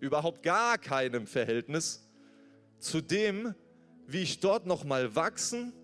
überhaupt 0.00 0.42
gar 0.42 0.78
keinem 0.78 1.26
Verhältnis 1.26 2.08
zu 2.78 3.02
dem, 3.02 3.54
wie 4.06 4.22
ich 4.22 4.40
dort 4.40 4.64
nochmal 4.66 5.14
wachsen 5.14 5.74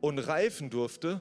und 0.00 0.18
reifen 0.18 0.70
durfte 0.70 1.20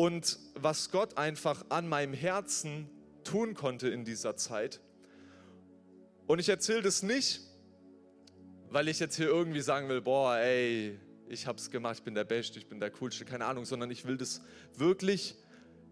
und 0.00 0.38
was 0.54 0.90
Gott 0.90 1.18
einfach 1.18 1.62
an 1.68 1.86
meinem 1.86 2.14
Herzen 2.14 2.88
tun 3.22 3.52
konnte 3.52 3.90
in 3.90 4.06
dieser 4.06 4.34
Zeit. 4.34 4.80
Und 6.26 6.38
ich 6.38 6.48
erzähle 6.48 6.80
das 6.80 7.02
nicht, 7.02 7.42
weil 8.70 8.88
ich 8.88 8.98
jetzt 8.98 9.16
hier 9.16 9.26
irgendwie 9.26 9.60
sagen 9.60 9.90
will, 9.90 10.00
boah, 10.00 10.38
ey, 10.38 10.98
ich 11.28 11.46
habe 11.46 11.58
es 11.58 11.70
gemacht, 11.70 11.96
ich 11.98 12.02
bin 12.02 12.14
der 12.14 12.24
Beste, 12.24 12.58
ich 12.58 12.66
bin 12.66 12.80
der 12.80 12.90
Coolste, 12.90 13.26
keine 13.26 13.44
Ahnung, 13.44 13.66
sondern 13.66 13.90
ich 13.90 14.06
will 14.06 14.16
das 14.16 14.40
wirklich, 14.74 15.36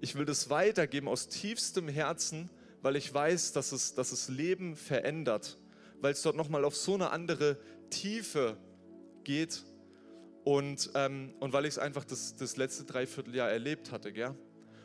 ich 0.01 0.14
will 0.14 0.25
das 0.25 0.49
weitergeben 0.49 1.07
aus 1.07 1.29
tiefstem 1.29 1.87
Herzen, 1.87 2.49
weil 2.81 2.97
ich 2.97 3.12
weiß, 3.12 3.53
dass 3.53 3.73
es, 3.73 3.94
dass 3.94 4.11
es 4.12 4.31
Leben 4.31 4.75
verändert, 4.75 5.59
weil 6.01 6.12
es 6.12 6.23
dort 6.23 6.35
nochmal 6.35 6.64
auf 6.64 6.75
so 6.75 6.94
eine 6.94 7.11
andere 7.11 7.59
Tiefe 7.90 8.57
geht 9.25 9.64
und, 10.49 10.93
ähm, 10.95 11.35
und 11.41 11.53
weil 11.53 11.67
ich 11.67 11.73
es 11.73 11.79
einfach 11.79 12.07
das, 12.07 12.35
das 12.35 12.57
letzte 12.57 12.85
Dreivierteljahr 12.85 13.51
erlebt 13.51 13.93
hatte. 13.93 14.15
Gell? 14.15 14.35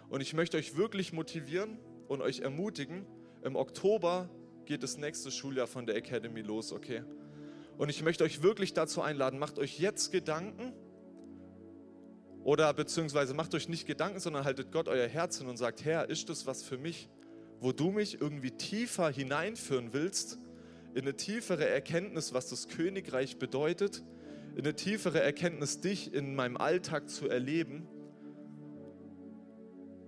Und 0.09 0.19
ich 0.19 0.33
möchte 0.33 0.57
euch 0.57 0.75
wirklich 0.75 1.13
motivieren 1.13 1.79
und 2.09 2.21
euch 2.21 2.41
ermutigen, 2.41 3.05
im 3.43 3.55
Oktober 3.55 4.29
geht 4.65 4.83
das 4.83 4.97
nächste 4.97 5.31
Schuljahr 5.31 5.67
von 5.67 5.85
der 5.85 5.95
Academy 5.95 6.41
los, 6.41 6.73
okay? 6.73 7.05
Und 7.77 7.87
ich 7.87 8.03
möchte 8.03 8.25
euch 8.25 8.43
wirklich 8.43 8.73
dazu 8.73 9.01
einladen, 9.01 9.39
macht 9.39 9.57
euch 9.57 9.79
jetzt 9.79 10.11
Gedanken 10.11 10.73
oder 12.43 12.73
beziehungsweise 12.73 13.33
macht 13.33 13.55
euch 13.55 13.69
nicht 13.69 13.87
Gedanken, 13.87 14.19
sondern 14.19 14.43
haltet 14.43 14.69
Gott 14.69 14.89
euer 14.89 15.07
Herz 15.07 15.37
hin 15.37 15.47
und 15.47 15.55
sagt, 15.55 15.85
Herr, 15.85 16.09
ist 16.09 16.27
das 16.27 16.45
was 16.45 16.61
für 16.61 16.77
mich, 16.77 17.07
wo 17.61 17.71
du 17.71 17.89
mich 17.89 18.19
irgendwie 18.19 18.51
tiefer 18.51 19.09
hineinführen 19.09 19.93
willst, 19.93 20.39
in 20.93 21.03
eine 21.03 21.15
tiefere 21.15 21.69
Erkenntnis, 21.69 22.33
was 22.33 22.49
das 22.49 22.67
Königreich 22.67 23.37
bedeutet, 23.37 24.03
eine 24.57 24.75
tiefere 24.75 25.21
Erkenntnis, 25.21 25.81
dich 25.81 26.13
in 26.13 26.35
meinem 26.35 26.57
Alltag 26.57 27.09
zu 27.09 27.27
erleben. 27.27 27.87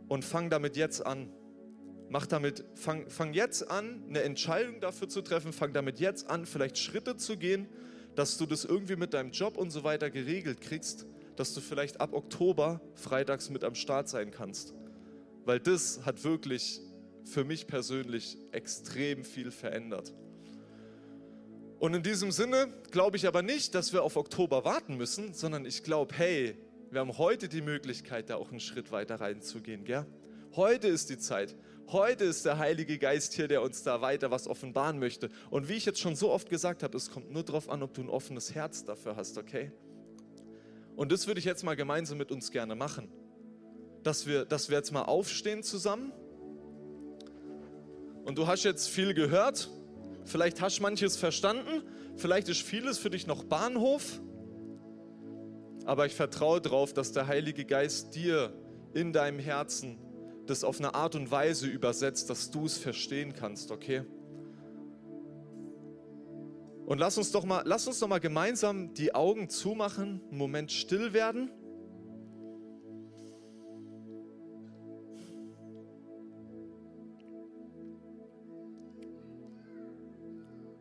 Und 0.07 0.23
fang 0.23 0.49
damit 0.49 0.77
jetzt 0.77 1.05
an. 1.05 1.29
Mach 2.09 2.27
damit, 2.27 2.63
fang, 2.75 3.09
fang 3.09 3.33
jetzt 3.33 3.69
an, 3.69 4.03
eine 4.07 4.21
Entscheidung 4.21 4.79
dafür 4.79 5.09
zu 5.09 5.21
treffen. 5.21 5.51
Fang 5.51 5.73
damit 5.73 5.99
jetzt 5.99 6.29
an, 6.29 6.45
vielleicht 6.45 6.77
Schritte 6.77 7.17
zu 7.17 7.37
gehen, 7.37 7.67
dass 8.15 8.37
du 8.37 8.45
das 8.45 8.65
irgendwie 8.65 8.95
mit 8.95 9.13
deinem 9.13 9.31
Job 9.31 9.57
und 9.57 9.71
so 9.71 9.83
weiter 9.83 10.09
geregelt 10.09 10.61
kriegst, 10.61 11.07
dass 11.35 11.53
du 11.53 11.61
vielleicht 11.61 11.99
ab 11.99 12.13
Oktober 12.13 12.81
freitags 12.93 13.49
mit 13.49 13.63
am 13.63 13.75
Start 13.75 14.07
sein 14.07 14.31
kannst. 14.31 14.73
Weil 15.43 15.59
das 15.59 16.05
hat 16.05 16.23
wirklich 16.23 16.81
für 17.25 17.43
mich 17.43 17.67
persönlich 17.67 18.37
extrem 18.51 19.23
viel 19.23 19.51
verändert. 19.51 20.13
Und 21.79 21.93
in 21.93 22.03
diesem 22.03 22.31
Sinne 22.31 22.67
glaube 22.91 23.17
ich 23.17 23.27
aber 23.27 23.41
nicht, 23.41 23.75
dass 23.75 23.91
wir 23.91 24.03
auf 24.03 24.15
Oktober 24.15 24.63
warten 24.63 24.95
müssen, 24.95 25.33
sondern 25.33 25.65
ich 25.65 25.83
glaube, 25.83 26.15
hey, 26.15 26.57
wir 26.89 27.01
haben 27.01 27.17
heute 27.17 27.49
die 27.49 27.61
Möglichkeit, 27.61 28.29
da 28.29 28.37
auch 28.37 28.51
einen 28.51 28.59
Schritt 28.59 28.91
weiter 28.91 29.19
reinzugehen. 29.19 29.83
Gell? 29.83 30.05
Heute 30.55 30.87
ist 30.87 31.09
die 31.09 31.17
Zeit. 31.17 31.55
Heute 31.89 32.23
ist 32.23 32.45
der 32.45 32.57
Heilige 32.57 32.97
Geist 32.97 33.33
hier, 33.33 33.47
der 33.47 33.61
uns 33.61 33.83
da 33.83 34.01
weiter 34.01 34.31
was 34.31 34.47
offenbaren 34.47 34.97
möchte. 34.97 35.29
Und 35.49 35.67
wie 35.67 35.73
ich 35.73 35.85
jetzt 35.85 35.99
schon 35.99 36.15
so 36.15 36.31
oft 36.31 36.49
gesagt 36.49 36.81
habe, 36.81 36.95
es 36.97 37.11
kommt 37.11 37.31
nur 37.31 37.43
darauf 37.43 37.69
an, 37.69 37.83
ob 37.83 37.93
du 37.93 38.01
ein 38.01 38.09
offenes 38.09 38.55
Herz 38.55 38.85
dafür 38.85 39.17
hast, 39.17 39.37
okay? 39.37 39.71
Und 40.95 41.11
das 41.11 41.27
würde 41.27 41.39
ich 41.39 41.45
jetzt 41.45 41.63
mal 41.63 41.75
gemeinsam 41.75 42.17
mit 42.17 42.31
uns 42.31 42.51
gerne 42.51 42.73
machen. 42.73 43.09
Dass 44.03 44.25
wir, 44.25 44.45
dass 44.45 44.69
wir 44.69 44.77
jetzt 44.77 44.91
mal 44.91 45.03
aufstehen 45.03 45.61
zusammen. 45.61 46.13
Und 48.23 48.37
du 48.37 48.47
hast 48.47 48.63
jetzt 48.63 48.87
viel 48.87 49.13
gehört. 49.13 49.69
Vielleicht 50.25 50.61
hast 50.61 50.79
du 50.79 50.83
manches 50.83 51.15
verstanden. 51.15 51.83
Vielleicht 52.15 52.49
ist 52.49 52.61
vieles 52.61 52.97
für 52.97 53.09
dich 53.09 53.27
noch 53.27 53.43
Bahnhof. 53.43 54.21
Aber 55.85 56.05
ich 56.05 56.15
vertraue 56.15 56.61
darauf, 56.61 56.93
dass 56.93 57.11
der 57.11 57.27
Heilige 57.27 57.63
Geist 57.65 58.15
dir 58.15 58.51
in 58.93 59.13
deinem 59.13 59.39
Herzen 59.39 59.99
das 60.47 60.63
auf 60.63 60.79
eine 60.79 60.93
Art 60.95 61.15
und 61.15 61.31
Weise 61.31 61.67
übersetzt, 61.67 62.29
dass 62.29 62.51
du 62.51 62.65
es 62.65 62.77
verstehen 62.77 63.33
kannst, 63.33 63.71
okay? 63.71 64.03
Und 66.85 66.99
lass 66.99 67.17
uns 67.17 67.31
doch 67.31 67.45
mal, 67.45 67.63
lass 67.65 67.87
uns 67.87 67.99
doch 67.99 68.07
mal 68.07 68.19
gemeinsam 68.19 68.93
die 68.93 69.15
Augen 69.15 69.49
zumachen, 69.49 70.21
einen 70.29 70.37
Moment 70.37 70.71
still 70.71 71.13
werden. 71.13 71.51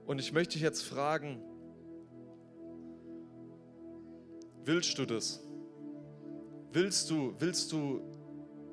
Und 0.07 0.19
ich 0.19 0.33
möchte 0.33 0.55
dich 0.55 0.63
jetzt 0.63 0.83
fragen, 0.83 1.41
willst 4.65 4.99
du 4.99 5.07
das? 5.07 5.43
Willst 6.73 7.09
du, 7.11 7.35
willst 7.39 7.73
du 7.73 8.03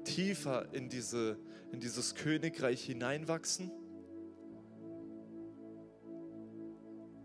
tiefer 0.03 0.73
in, 0.73 0.89
diese, 0.89 1.37
in 1.71 1.79
dieses 1.79 2.15
Königreich 2.15 2.83
hineinwachsen? 2.83 3.71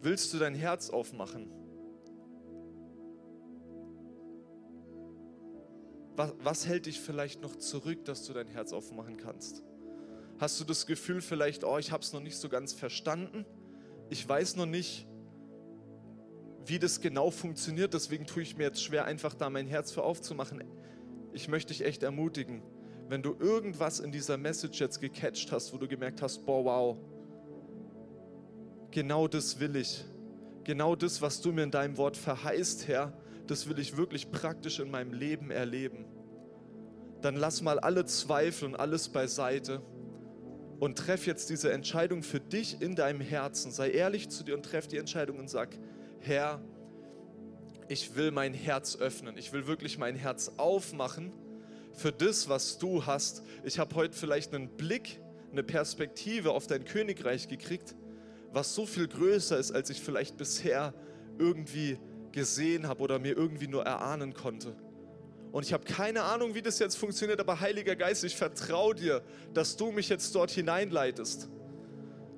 Willst 0.02 0.32
du 0.32 0.38
dein 0.38 0.54
Herz 0.54 0.90
aufmachen? 0.90 1.50
Was, 6.14 6.32
was, 6.38 6.66
hält 6.66 6.86
dich 6.86 7.00
vielleicht 7.00 7.42
noch 7.42 7.56
zurück, 7.56 8.04
dass 8.04 8.24
du 8.24 8.32
dein 8.32 8.46
Herz 8.46 8.72
aufmachen 8.72 9.16
kannst? 9.16 9.62
Hast 10.38 10.60
du 10.60 10.64
das 10.64 10.86
Gefühl 10.86 11.20
vielleicht, 11.20 11.64
oh, 11.64 11.78
ich 11.78 11.90
habe 11.90 12.02
es 12.02 12.12
noch 12.12 12.22
nicht 12.22 12.36
so 12.36 12.48
ganz 12.48 12.72
verstanden? 12.72 13.44
Ich 14.08 14.28
weiß 14.28 14.56
noch 14.56 14.66
nicht, 14.66 15.06
wie 16.64 16.78
das 16.78 17.00
genau 17.00 17.30
funktioniert, 17.30 17.94
deswegen 17.94 18.26
tue 18.26 18.42
ich 18.42 18.56
mir 18.56 18.64
jetzt 18.64 18.82
schwer, 18.82 19.04
einfach 19.04 19.34
da 19.34 19.50
mein 19.50 19.66
Herz 19.66 19.92
für 19.92 20.02
aufzumachen 20.02 20.62
ich 21.36 21.48
möchte 21.48 21.74
dich 21.74 21.84
echt 21.84 22.02
ermutigen, 22.02 22.62
wenn 23.10 23.22
du 23.22 23.36
irgendwas 23.38 24.00
in 24.00 24.10
dieser 24.10 24.38
Message 24.38 24.80
jetzt 24.80 25.02
gecatcht 25.02 25.52
hast, 25.52 25.70
wo 25.72 25.76
du 25.76 25.86
gemerkt 25.86 26.22
hast, 26.22 26.46
boah, 26.46 26.64
wow, 26.64 26.96
genau 28.90 29.28
das 29.28 29.60
will 29.60 29.76
ich. 29.76 30.02
Genau 30.64 30.96
das, 30.96 31.20
was 31.20 31.42
du 31.42 31.52
mir 31.52 31.62
in 31.62 31.70
deinem 31.70 31.98
Wort 31.98 32.16
verheißt, 32.16 32.88
Herr, 32.88 33.12
das 33.46 33.68
will 33.68 33.78
ich 33.78 33.98
wirklich 33.98 34.30
praktisch 34.30 34.80
in 34.80 34.90
meinem 34.90 35.12
Leben 35.12 35.50
erleben. 35.50 36.06
Dann 37.20 37.36
lass 37.36 37.60
mal 37.60 37.78
alle 37.78 38.06
Zweifel 38.06 38.68
und 38.68 38.76
alles 38.76 39.10
beiseite 39.10 39.82
und 40.78 40.98
treff 40.98 41.26
jetzt 41.26 41.50
diese 41.50 41.72
Entscheidung 41.72 42.22
für 42.22 42.40
dich 42.40 42.80
in 42.80 42.94
deinem 42.94 43.20
Herzen. 43.20 43.70
Sei 43.70 43.90
ehrlich 43.90 44.28
zu 44.28 44.44
dir 44.44 44.54
und 44.54 44.64
treff 44.64 44.86
die 44.86 44.98
Entscheidung 44.98 45.38
und 45.38 45.48
sag, 45.48 45.76
Herr, 46.20 46.60
ich 47.88 48.16
will 48.16 48.30
mein 48.30 48.52
Herz 48.54 48.96
öffnen. 48.96 49.38
Ich 49.38 49.52
will 49.52 49.66
wirklich 49.66 49.98
mein 49.98 50.16
Herz 50.16 50.52
aufmachen 50.56 51.32
für 51.92 52.12
das, 52.12 52.48
was 52.48 52.78
du 52.78 53.06
hast. 53.06 53.42
Ich 53.64 53.78
habe 53.78 53.94
heute 53.94 54.16
vielleicht 54.16 54.54
einen 54.54 54.68
Blick, 54.68 55.20
eine 55.52 55.62
Perspektive 55.62 56.50
auf 56.50 56.66
dein 56.66 56.84
Königreich 56.84 57.48
gekriegt, 57.48 57.94
was 58.52 58.74
so 58.74 58.86
viel 58.86 59.08
größer 59.08 59.58
ist, 59.58 59.72
als 59.72 59.90
ich 59.90 60.00
vielleicht 60.00 60.36
bisher 60.36 60.94
irgendwie 61.38 61.98
gesehen 62.32 62.86
habe 62.86 63.02
oder 63.02 63.18
mir 63.18 63.36
irgendwie 63.36 63.68
nur 63.68 63.84
erahnen 63.84 64.34
konnte. 64.34 64.74
Und 65.56 65.64
ich 65.64 65.72
habe 65.72 65.84
keine 65.84 66.22
Ahnung, 66.24 66.54
wie 66.54 66.60
das 66.60 66.78
jetzt 66.80 66.98
funktioniert, 66.98 67.40
aber 67.40 67.60
Heiliger 67.60 67.96
Geist, 67.96 68.22
ich 68.24 68.36
vertraue 68.36 68.94
dir, 68.94 69.22
dass 69.54 69.78
du 69.78 69.90
mich 69.90 70.10
jetzt 70.10 70.34
dort 70.34 70.50
hineinleitest. 70.50 71.48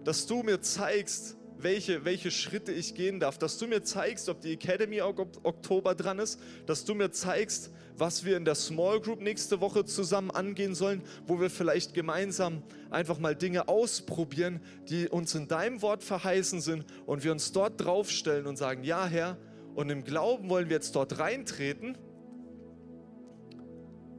Dass 0.05 0.27
du 0.27 0.45
mir 0.45 0.61
zeigst, 0.61 1.37
welche, 1.57 2.05
welche 2.05 2.31
Schritte 2.31 2.71
ich 2.71 2.95
gehen 2.95 3.19
darf, 3.19 3.37
dass 3.37 3.59
du 3.59 3.67
mir 3.67 3.83
zeigst, 3.83 4.29
ob 4.29 4.41
die 4.41 4.53
Academy 4.53 5.01
Oktober 5.01 5.97
dran 5.97 6.21
ist, 6.21 6.39
dass 6.67 6.85
du 6.85 6.95
mir 6.95 7.11
zeigst, 7.11 7.73
was 7.97 8.25
wir 8.25 8.37
in 8.37 8.45
der 8.45 8.55
Small 8.55 9.01
Group 9.01 9.21
nächste 9.21 9.61
Woche 9.61 9.85
zusammen 9.85 10.31
angehen 10.31 10.77
sollen, 10.77 11.03
wo 11.27 11.41
wir 11.41 11.51
vielleicht 11.51 11.95
gemeinsam 11.95 12.63
einfach 12.89 13.19
mal 13.19 13.35
Dinge 13.35 13.67
ausprobieren, 13.67 14.61
die 14.89 15.09
uns 15.09 15.35
in 15.35 15.49
deinem 15.49 15.83
Wort 15.83 16.05
verheißen 16.05 16.61
sind 16.61 16.85
und 17.05 17.25
wir 17.25 17.33
uns 17.33 17.51
dort 17.51 17.85
draufstellen 17.85 18.47
und 18.47 18.57
sagen, 18.57 18.85
ja 18.85 19.07
Herr, 19.07 19.39
und 19.75 19.91
im 19.91 20.05
Glauben 20.05 20.49
wollen 20.49 20.69
wir 20.69 20.77
jetzt 20.77 20.95
dort 20.95 21.19
reintreten 21.19 21.99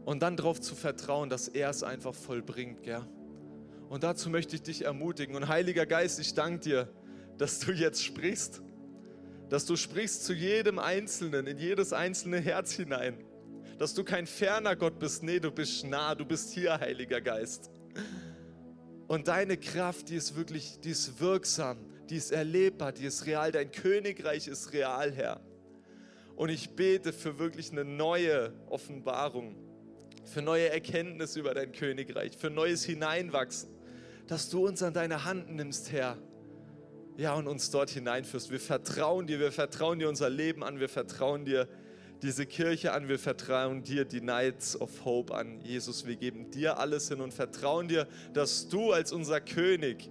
und 0.10 0.24
dann 0.24 0.36
darauf 0.36 0.60
zu 0.60 0.74
vertrauen, 0.74 1.30
dass 1.30 1.48
er 1.48 1.70
es 1.70 1.84
einfach 1.84 2.16
vollbringt, 2.16 2.82
gell? 2.82 3.06
Und 3.90 4.02
dazu 4.02 4.32
möchte 4.32 4.56
ich 4.56 4.64
dich 4.64 4.86
ermutigen. 4.86 5.36
Und 5.36 5.48
Heiliger 5.48 5.86
Geist, 5.86 6.20
ich 6.20 6.34
danke 6.34 6.62
dir, 6.62 6.90
dass 7.38 7.60
du 7.60 7.72
jetzt 7.72 8.04
sprichst, 8.04 8.64
dass 9.50 9.68
du 9.68 9.76
sprichst 9.76 10.26
zu 10.26 10.34
jedem 10.34 10.80
Einzelnen, 10.80 11.46
in 11.46 11.60
jedes 11.60 11.94
einzelne 11.94 12.40
Herz 12.40 12.72
hinein, 12.72 13.24
dass 13.78 13.94
du 13.94 14.04
kein 14.04 14.26
ferner 14.26 14.76
Gott 14.76 14.98
bist, 14.98 15.22
nee, 15.22 15.40
du 15.40 15.52
bist 15.52 15.86
nah, 15.86 16.16
du 16.16 16.26
bist 16.26 16.54
hier, 16.54 16.80
Heiliger 16.80 17.22
Geist. 17.22 17.70
Und 19.08 19.28
deine 19.28 19.58
Kraft, 19.58 20.10
die 20.10 20.16
ist 20.16 20.36
wirklich, 20.36 20.80
die 20.80 20.90
ist 20.90 21.22
wirksam, 21.22 21.78
die 22.10 22.16
ist 22.16 22.32
erlebbar, 22.32 22.94
die 22.94 23.06
ist 23.06 23.28
real, 23.28 23.52
dein 23.52 23.72
Königreich 23.72 24.48
ist 24.48 24.74
real, 24.74 25.12
Herr. 25.12 25.40
Und 26.36 26.50
ich 26.50 26.72
bete 26.72 27.14
für 27.14 27.38
wirklich 27.38 27.72
eine 27.72 27.86
neue 27.86 28.54
Offenbarung, 28.72 29.69
für 30.26 30.42
neue 30.42 30.70
Erkenntnis 30.70 31.36
über 31.36 31.54
dein 31.54 31.72
Königreich, 31.72 32.38
für 32.38 32.50
neues 32.50 32.84
Hineinwachsen, 32.84 33.70
dass 34.28 34.50
du 34.50 34.68
uns 34.68 34.84
an 34.84 34.94
deine 34.94 35.26
Hand 35.26 35.50
nimmst, 35.50 35.92
Herr 35.92 36.18
ja, 37.20 37.34
und 37.34 37.48
uns 37.50 37.70
dort 37.70 37.90
hineinführst. 37.90 38.50
Wir 38.50 38.62
vertrauen 38.62 39.28
dir, 39.28 39.42
wir 39.42 39.52
vertrauen 39.52 40.00
dir 40.00 40.08
unser 40.08 40.30
Leben 40.30 40.64
an, 40.64 40.80
wir 40.80 40.88
vertrauen 40.88 41.44
dir 41.44 41.68
diese 42.22 42.46
Kirche 42.46 42.94
an, 42.94 43.10
wir 43.10 43.20
vertrauen 43.20 43.84
dir 43.84 44.06
die 44.06 44.22
Nights 44.22 44.80
of 44.80 45.04
Hope 45.04 45.36
an. 45.36 45.60
Jesus, 45.60 46.08
wir 46.08 46.16
geben 46.16 46.50
dir 46.50 46.80
alles 46.80 47.10
hin 47.10 47.20
und 47.20 47.34
vertrauen 47.34 47.90
dir, 47.90 48.08
dass 48.34 48.70
du 48.70 48.94
als 48.94 49.12
unser 49.12 49.42
König 49.42 50.10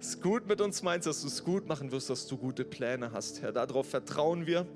es 0.00 0.20
gut 0.20 0.48
mit 0.48 0.60
uns 0.60 0.82
meinst, 0.82 1.06
dass 1.06 1.20
du 1.20 1.28
es 1.28 1.44
gut 1.44 1.68
machen 1.68 1.92
wirst, 1.92 2.10
dass 2.10 2.26
du 2.26 2.36
gute 2.36 2.64
Pläne 2.64 3.12
hast, 3.12 3.42
Herr. 3.42 3.52
Darauf 3.52 3.88
vertrauen 3.88 4.44
wir 4.46 4.66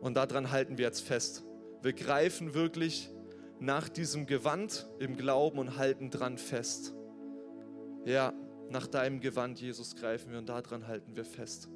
und 0.00 0.14
daran 0.14 0.52
halten 0.52 0.78
wir 0.78 0.84
jetzt 0.84 1.00
fest. 1.00 1.42
Wir 1.82 1.92
greifen 1.92 2.54
wirklich 2.54 3.10
nach 3.62 3.88
diesem 3.88 4.26
Gewand 4.26 4.88
im 4.98 5.16
Glauben 5.16 5.58
und 5.58 5.76
halten 5.76 6.10
dran 6.10 6.36
fest. 6.36 6.92
Ja, 8.04 8.32
nach 8.70 8.88
deinem 8.88 9.20
Gewand, 9.20 9.60
Jesus, 9.60 9.94
greifen 9.94 10.32
wir 10.32 10.38
und 10.38 10.48
daran 10.48 10.88
halten 10.88 11.14
wir 11.14 11.24
fest. 11.24 11.68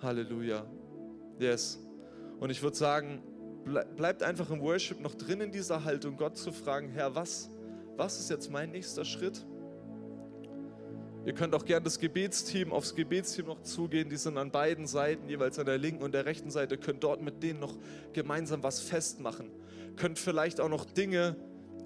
Halleluja. 0.00 0.64
Yes. 1.40 1.80
Und 2.38 2.50
ich 2.50 2.62
würde 2.62 2.76
sagen, 2.76 3.22
bleibt 3.96 4.22
einfach 4.22 4.50
im 4.50 4.60
Worship 4.60 5.00
noch 5.00 5.14
drin 5.14 5.40
in 5.40 5.50
dieser 5.50 5.84
Haltung, 5.84 6.16
Gott 6.16 6.36
zu 6.36 6.52
fragen, 6.52 6.90
Herr, 6.90 7.14
was, 7.14 7.50
was 7.96 8.20
ist 8.20 8.30
jetzt 8.30 8.50
mein 8.50 8.70
nächster 8.70 9.04
Schritt? 9.04 9.44
Ihr 11.26 11.34
könnt 11.34 11.54
auch 11.54 11.64
gerne 11.64 11.84
das 11.84 11.98
Gebetsteam 11.98 12.72
aufs 12.72 12.94
Gebetsteam 12.94 13.46
noch 13.46 13.62
zugehen. 13.62 14.08
Die 14.08 14.16
sind 14.16 14.38
an 14.38 14.50
beiden 14.50 14.86
Seiten, 14.86 15.28
jeweils 15.28 15.58
an 15.58 15.66
der 15.66 15.76
linken 15.76 16.02
und 16.02 16.12
der 16.12 16.24
rechten 16.24 16.50
Seite. 16.50 16.76
Ihr 16.76 16.80
könnt 16.80 17.04
dort 17.04 17.20
mit 17.20 17.42
denen 17.42 17.60
noch 17.60 17.76
gemeinsam 18.14 18.62
was 18.62 18.80
festmachen. 18.80 19.50
Könnt 19.96 20.18
vielleicht 20.18 20.60
auch 20.60 20.70
noch 20.70 20.86
Dinge 20.86 21.36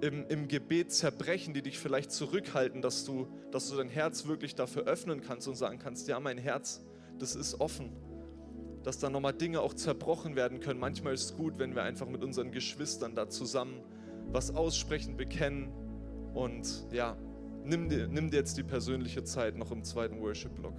im, 0.00 0.26
im 0.28 0.46
Gebet 0.46 0.92
zerbrechen, 0.92 1.52
die 1.52 1.62
dich 1.62 1.78
vielleicht 1.78 2.12
zurückhalten, 2.12 2.80
dass 2.80 3.04
du, 3.04 3.26
dass 3.50 3.70
du 3.70 3.76
dein 3.76 3.88
Herz 3.88 4.26
wirklich 4.26 4.54
dafür 4.54 4.84
öffnen 4.84 5.20
kannst 5.20 5.48
und 5.48 5.56
sagen 5.56 5.78
kannst, 5.78 6.06
ja, 6.06 6.20
mein 6.20 6.38
Herz, 6.38 6.84
das 7.18 7.34
ist 7.34 7.60
offen. 7.60 7.92
Dass 8.84 8.98
da 8.98 9.10
nochmal 9.10 9.32
Dinge 9.32 9.60
auch 9.60 9.74
zerbrochen 9.74 10.36
werden 10.36 10.60
können. 10.60 10.78
Manchmal 10.78 11.14
ist 11.14 11.24
es 11.24 11.36
gut, 11.36 11.58
wenn 11.58 11.74
wir 11.74 11.82
einfach 11.82 12.06
mit 12.06 12.22
unseren 12.22 12.52
Geschwistern 12.52 13.14
da 13.14 13.28
zusammen 13.28 13.80
was 14.30 14.54
aussprechen, 14.54 15.16
bekennen 15.16 15.72
und 16.34 16.86
ja, 16.92 17.16
nimm 17.64 17.88
dir, 17.88 18.06
nimm 18.08 18.30
dir 18.30 18.36
jetzt 18.38 18.56
die 18.56 18.62
persönliche 18.62 19.24
Zeit 19.24 19.56
noch 19.56 19.70
im 19.70 19.82
zweiten 19.84 20.20
Worship-Block. 20.20 20.74